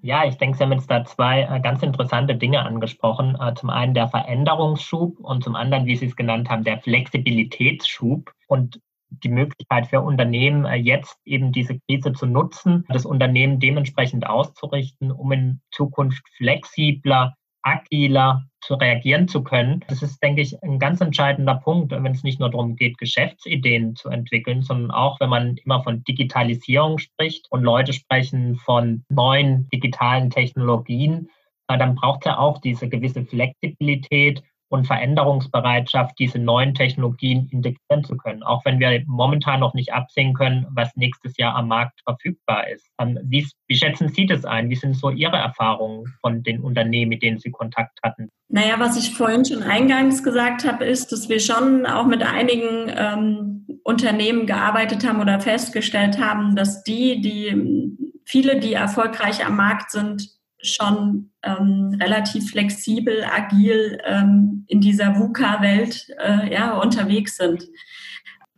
Ja, 0.00 0.24
ich 0.26 0.36
denke, 0.36 0.56
Sie 0.56 0.64
haben 0.64 0.72
jetzt 0.72 0.90
da 0.90 1.04
zwei 1.04 1.42
äh, 1.42 1.60
ganz 1.60 1.82
interessante 1.82 2.34
Dinge 2.34 2.64
angesprochen. 2.64 3.36
Äh, 3.40 3.54
zum 3.54 3.70
einen 3.70 3.94
der 3.94 4.08
Veränderungsschub 4.08 5.20
und 5.20 5.44
zum 5.44 5.54
anderen, 5.54 5.86
wie 5.86 5.94
Sie 5.94 6.06
es 6.06 6.16
genannt 6.16 6.48
haben, 6.48 6.64
der 6.64 6.80
Flexibilitätsschub 6.80 8.32
und 8.48 8.80
die 9.10 9.28
Möglichkeit 9.28 9.86
für 9.86 10.00
Unternehmen, 10.00 10.64
äh, 10.64 10.74
jetzt 10.74 11.18
eben 11.24 11.52
diese 11.52 11.78
Krise 11.80 12.14
zu 12.14 12.26
nutzen, 12.26 12.84
das 12.88 13.06
Unternehmen 13.06 13.60
dementsprechend 13.60 14.26
auszurichten, 14.26 15.12
um 15.12 15.30
in 15.32 15.60
Zukunft 15.70 16.26
flexibler, 16.36 17.34
agiler 17.62 18.42
zu 18.62 18.74
reagieren 18.74 19.28
zu 19.28 19.42
können. 19.42 19.84
Das 19.88 20.02
ist, 20.02 20.22
denke 20.22 20.40
ich, 20.40 20.62
ein 20.62 20.78
ganz 20.78 21.00
entscheidender 21.00 21.56
Punkt, 21.56 21.90
wenn 21.92 22.06
es 22.06 22.22
nicht 22.22 22.40
nur 22.40 22.50
darum 22.50 22.76
geht, 22.76 22.96
Geschäftsideen 22.96 23.96
zu 23.96 24.08
entwickeln, 24.08 24.62
sondern 24.62 24.90
auch, 24.90 25.20
wenn 25.20 25.28
man 25.28 25.56
immer 25.64 25.82
von 25.82 26.04
Digitalisierung 26.04 26.98
spricht 26.98 27.46
und 27.50 27.62
Leute 27.62 27.92
sprechen 27.92 28.56
von 28.56 29.04
neuen 29.08 29.68
digitalen 29.68 30.30
Technologien, 30.30 31.28
dann 31.68 31.94
braucht 31.94 32.26
ja 32.26 32.38
auch 32.38 32.58
diese 32.58 32.88
gewisse 32.88 33.24
Flexibilität 33.24 34.42
und 34.72 34.86
Veränderungsbereitschaft, 34.86 36.18
diese 36.18 36.38
neuen 36.38 36.72
Technologien 36.72 37.46
integrieren 37.50 38.04
zu 38.04 38.16
können, 38.16 38.42
auch 38.42 38.64
wenn 38.64 38.80
wir 38.80 39.02
momentan 39.06 39.60
noch 39.60 39.74
nicht 39.74 39.92
absehen 39.92 40.32
können, 40.32 40.66
was 40.70 40.96
nächstes 40.96 41.36
Jahr 41.36 41.54
am 41.54 41.68
Markt 41.68 42.00
verfügbar 42.04 42.68
ist. 42.68 42.90
Ähm, 42.98 43.18
wie, 43.22 43.46
wie 43.68 43.76
schätzen 43.76 44.08
Sie 44.08 44.24
das 44.24 44.46
ein? 44.46 44.70
Wie 44.70 44.74
sind 44.74 44.96
so 44.96 45.10
Ihre 45.10 45.36
Erfahrungen 45.36 46.06
von 46.22 46.42
den 46.42 46.60
Unternehmen, 46.60 47.10
mit 47.10 47.22
denen 47.22 47.38
Sie 47.38 47.50
Kontakt 47.50 47.98
hatten? 48.02 48.30
Naja, 48.48 48.76
was 48.78 48.96
ich 48.96 49.14
vorhin 49.14 49.44
schon 49.44 49.62
eingangs 49.62 50.22
gesagt 50.22 50.64
habe, 50.64 50.86
ist, 50.86 51.12
dass 51.12 51.28
wir 51.28 51.38
schon 51.38 51.84
auch 51.84 52.06
mit 52.06 52.22
einigen 52.22 52.90
ähm, 52.96 53.66
Unternehmen 53.84 54.46
gearbeitet 54.46 55.06
haben 55.06 55.20
oder 55.20 55.38
festgestellt 55.38 56.18
haben, 56.18 56.56
dass 56.56 56.82
die, 56.82 57.20
die 57.20 57.94
viele, 58.24 58.58
die 58.58 58.72
erfolgreich 58.72 59.44
am 59.44 59.56
Markt 59.56 59.90
sind, 59.90 60.30
schon 60.62 61.30
ähm, 61.42 61.96
relativ 62.00 62.50
flexibel, 62.50 63.24
agil 63.24 63.98
ähm, 64.04 64.64
in 64.68 64.80
dieser 64.80 65.18
VUCA-Welt 65.18 66.06
äh, 66.18 66.52
ja, 66.52 66.78
unterwegs 66.78 67.36
sind. 67.36 67.64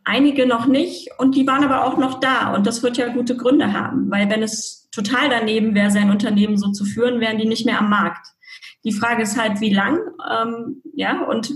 Einige 0.04 0.46
noch 0.46 0.66
nicht 0.66 1.08
und 1.18 1.34
die 1.34 1.46
waren 1.46 1.64
aber 1.64 1.84
auch 1.84 1.96
noch 1.96 2.20
da 2.20 2.54
und 2.54 2.66
das 2.66 2.82
wird 2.82 2.98
ja 2.98 3.08
gute 3.08 3.36
Gründe 3.36 3.72
haben, 3.72 4.10
weil 4.10 4.28
wenn 4.28 4.42
es 4.42 4.90
total 4.92 5.30
daneben 5.30 5.74
wäre, 5.74 5.90
sein 5.90 6.10
Unternehmen 6.10 6.58
so 6.58 6.70
zu 6.72 6.84
führen, 6.84 7.20
wären 7.20 7.38
die 7.38 7.48
nicht 7.48 7.64
mehr 7.64 7.78
am 7.78 7.88
Markt. 7.88 8.26
Die 8.84 8.92
Frage 8.92 9.22
ist 9.22 9.40
halt, 9.40 9.60
wie 9.62 9.72
lang, 9.72 9.98
ähm, 10.30 10.82
ja, 10.92 11.22
und 11.22 11.50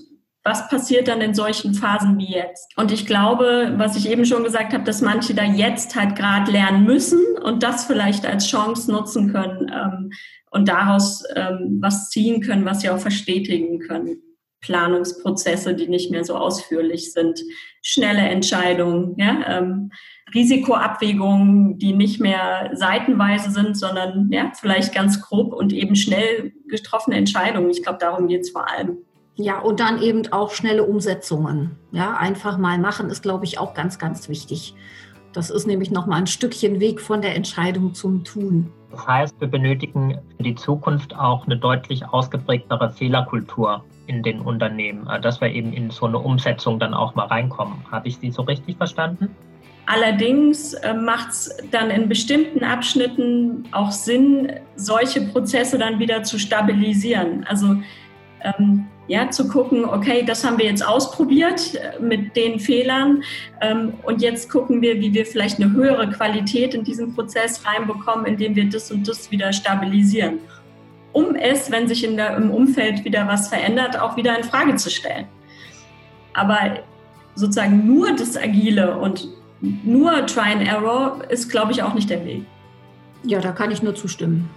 was 0.48 0.68
passiert 0.68 1.08
dann 1.08 1.20
in 1.20 1.34
solchen 1.34 1.74
Phasen 1.74 2.18
wie 2.18 2.32
jetzt? 2.32 2.72
Und 2.76 2.90
ich 2.90 3.06
glaube, 3.06 3.74
was 3.76 3.96
ich 3.96 4.10
eben 4.10 4.24
schon 4.24 4.44
gesagt 4.44 4.72
habe, 4.72 4.84
dass 4.84 5.02
manche 5.02 5.34
da 5.34 5.44
jetzt 5.44 5.94
halt 5.94 6.16
gerade 6.16 6.50
lernen 6.50 6.84
müssen 6.84 7.20
und 7.42 7.62
das 7.62 7.84
vielleicht 7.84 8.26
als 8.26 8.48
Chance 8.48 8.90
nutzen 8.90 9.32
können, 9.32 9.70
ähm, 9.72 10.10
und 10.50 10.68
daraus 10.68 11.24
ähm, 11.34 11.78
was 11.80 12.10
ziehen 12.10 12.40
können, 12.40 12.64
was 12.64 12.80
sie 12.80 12.90
auch 12.90 12.98
verstetigen 12.98 13.80
können. 13.80 14.22
Planungsprozesse, 14.60 15.74
die 15.74 15.86
nicht 15.86 16.10
mehr 16.10 16.24
so 16.24 16.34
ausführlich 16.34 17.12
sind, 17.12 17.40
schnelle 17.80 18.22
Entscheidungen, 18.22 19.14
ja, 19.16 19.58
ähm, 19.58 19.92
Risikoabwägungen, 20.34 21.78
die 21.78 21.92
nicht 21.92 22.20
mehr 22.20 22.70
seitenweise 22.74 23.50
sind, 23.50 23.78
sondern 23.78 24.28
ja, 24.32 24.50
vielleicht 24.58 24.92
ganz 24.92 25.22
grob 25.22 25.52
und 25.52 25.72
eben 25.72 25.94
schnell 25.94 26.52
getroffene 26.68 27.16
Entscheidungen. 27.16 27.70
Ich 27.70 27.82
glaube, 27.82 27.98
darum 28.00 28.26
geht 28.26 28.40
es 28.40 28.50
vor 28.50 28.68
allem. 28.68 28.98
Ja, 29.40 29.60
und 29.60 29.78
dann 29.78 30.02
eben 30.02 30.32
auch 30.32 30.50
schnelle 30.50 30.82
Umsetzungen. 30.82 31.76
Ja, 31.92 32.16
einfach 32.16 32.58
mal 32.58 32.76
machen 32.76 33.08
ist, 33.08 33.22
glaube 33.22 33.44
ich, 33.44 33.60
auch 33.60 33.72
ganz, 33.72 34.00
ganz 34.00 34.28
wichtig. 34.28 34.74
Das 35.32 35.50
ist 35.50 35.64
nämlich 35.64 35.92
noch 35.92 36.06
mal 36.06 36.16
ein 36.16 36.26
Stückchen 36.26 36.80
Weg 36.80 37.00
von 37.00 37.22
der 37.22 37.36
Entscheidung 37.36 37.94
zum 37.94 38.24
Tun. 38.24 38.72
Das 38.90 39.06
heißt, 39.06 39.40
wir 39.40 39.46
benötigen 39.46 40.18
für 40.36 40.42
die 40.42 40.56
Zukunft 40.56 41.14
auch 41.14 41.46
eine 41.46 41.56
deutlich 41.56 42.04
ausgeprägtere 42.04 42.90
Fehlerkultur 42.90 43.84
in 44.08 44.24
den 44.24 44.40
Unternehmen, 44.40 45.06
äh, 45.06 45.20
dass 45.20 45.40
wir 45.40 45.50
eben 45.50 45.72
in 45.72 45.90
so 45.90 46.06
eine 46.06 46.18
Umsetzung 46.18 46.80
dann 46.80 46.92
auch 46.92 47.14
mal 47.14 47.26
reinkommen. 47.26 47.76
Habe 47.92 48.08
ich 48.08 48.18
Sie 48.18 48.32
so 48.32 48.42
richtig 48.42 48.76
verstanden? 48.76 49.28
Allerdings 49.86 50.74
äh, 50.74 50.94
macht 50.94 51.30
es 51.30 51.56
dann 51.70 51.90
in 51.90 52.08
bestimmten 52.08 52.64
Abschnitten 52.64 53.68
auch 53.70 53.92
Sinn, 53.92 54.50
solche 54.74 55.20
Prozesse 55.28 55.78
dann 55.78 56.00
wieder 56.00 56.24
zu 56.24 56.40
stabilisieren. 56.40 57.44
Also 57.48 57.76
ähm, 58.42 58.86
ja, 59.08 59.30
zu 59.30 59.48
gucken, 59.48 59.86
okay, 59.86 60.22
das 60.24 60.44
haben 60.44 60.58
wir 60.58 60.66
jetzt 60.66 60.86
ausprobiert 60.86 61.74
äh, 61.74 62.00
mit 62.00 62.36
den 62.36 62.60
Fehlern 62.60 63.24
ähm, 63.60 63.94
und 64.02 64.22
jetzt 64.22 64.50
gucken 64.50 64.80
wir, 64.82 65.00
wie 65.00 65.12
wir 65.12 65.26
vielleicht 65.26 65.60
eine 65.60 65.72
höhere 65.72 66.08
Qualität 66.10 66.74
in 66.74 66.84
diesen 66.84 67.14
Prozess 67.14 67.64
reinbekommen, 67.64 68.26
indem 68.26 68.54
wir 68.54 68.68
das 68.68 68.90
und 68.90 69.08
das 69.08 69.30
wieder 69.30 69.52
stabilisieren, 69.52 70.38
um 71.12 71.34
es, 71.34 71.70
wenn 71.70 71.88
sich 71.88 72.02
der, 72.02 72.36
im 72.36 72.50
Umfeld 72.50 73.04
wieder 73.04 73.26
was 73.26 73.48
verändert, 73.48 73.98
auch 73.98 74.16
wieder 74.16 74.36
in 74.36 74.44
Frage 74.44 74.76
zu 74.76 74.90
stellen. 74.90 75.26
Aber 76.34 76.80
sozusagen 77.34 77.86
nur 77.86 78.14
das 78.14 78.36
Agile 78.36 78.96
und 78.98 79.28
nur 79.60 80.26
Try 80.26 80.52
and 80.52 80.68
Error 80.68 81.20
ist, 81.30 81.48
glaube 81.48 81.72
ich, 81.72 81.82
auch 81.82 81.94
nicht 81.94 82.10
der 82.10 82.24
Weg. 82.24 82.44
Ja, 83.24 83.40
da 83.40 83.52
kann 83.52 83.70
ich 83.70 83.82
nur 83.82 83.94
zustimmen. 83.94 84.48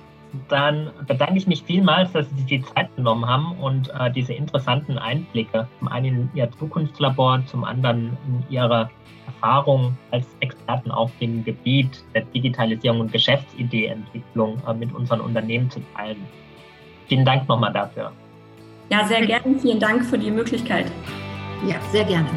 Dann 0.47 0.91
bedanke 1.07 1.37
ich 1.37 1.47
mich 1.47 1.63
vielmals, 1.63 2.11
dass 2.13 2.29
Sie 2.29 2.35
sich 2.35 2.45
die 2.45 2.61
Zeit 2.61 2.95
genommen 2.95 3.25
haben 3.25 3.57
und 3.59 3.89
äh, 3.89 4.11
diese 4.11 4.33
interessanten 4.33 4.97
Einblicke, 4.97 5.67
zum 5.79 5.87
einen 5.89 6.05
in 6.05 6.29
Ihr 6.33 6.49
Zukunftslabor, 6.51 7.43
zum 7.47 7.63
anderen 7.63 8.17
in 8.27 8.43
Ihre 8.49 8.89
Erfahrung 9.25 9.97
als 10.11 10.25
Experten 10.39 10.91
auf 10.91 11.11
dem 11.19 11.43
Gebiet 11.43 12.03
der 12.13 12.21
Digitalisierung 12.23 13.01
und 13.01 13.11
Geschäftsideeentwicklung 13.11 14.61
äh, 14.67 14.73
mit 14.73 14.93
unseren 14.93 15.21
Unternehmen 15.21 15.69
zu 15.69 15.81
teilen. 15.95 16.25
Vielen 17.07 17.25
Dank 17.25 17.47
nochmal 17.49 17.73
dafür. 17.73 18.11
Ja, 18.89 19.05
sehr 19.05 19.25
gerne. 19.25 19.59
Vielen 19.59 19.79
Dank 19.79 20.05
für 20.05 20.17
die 20.17 20.31
Möglichkeit. 20.31 20.91
Ja, 21.67 21.75
sehr 21.91 22.03
gerne. 22.03 22.29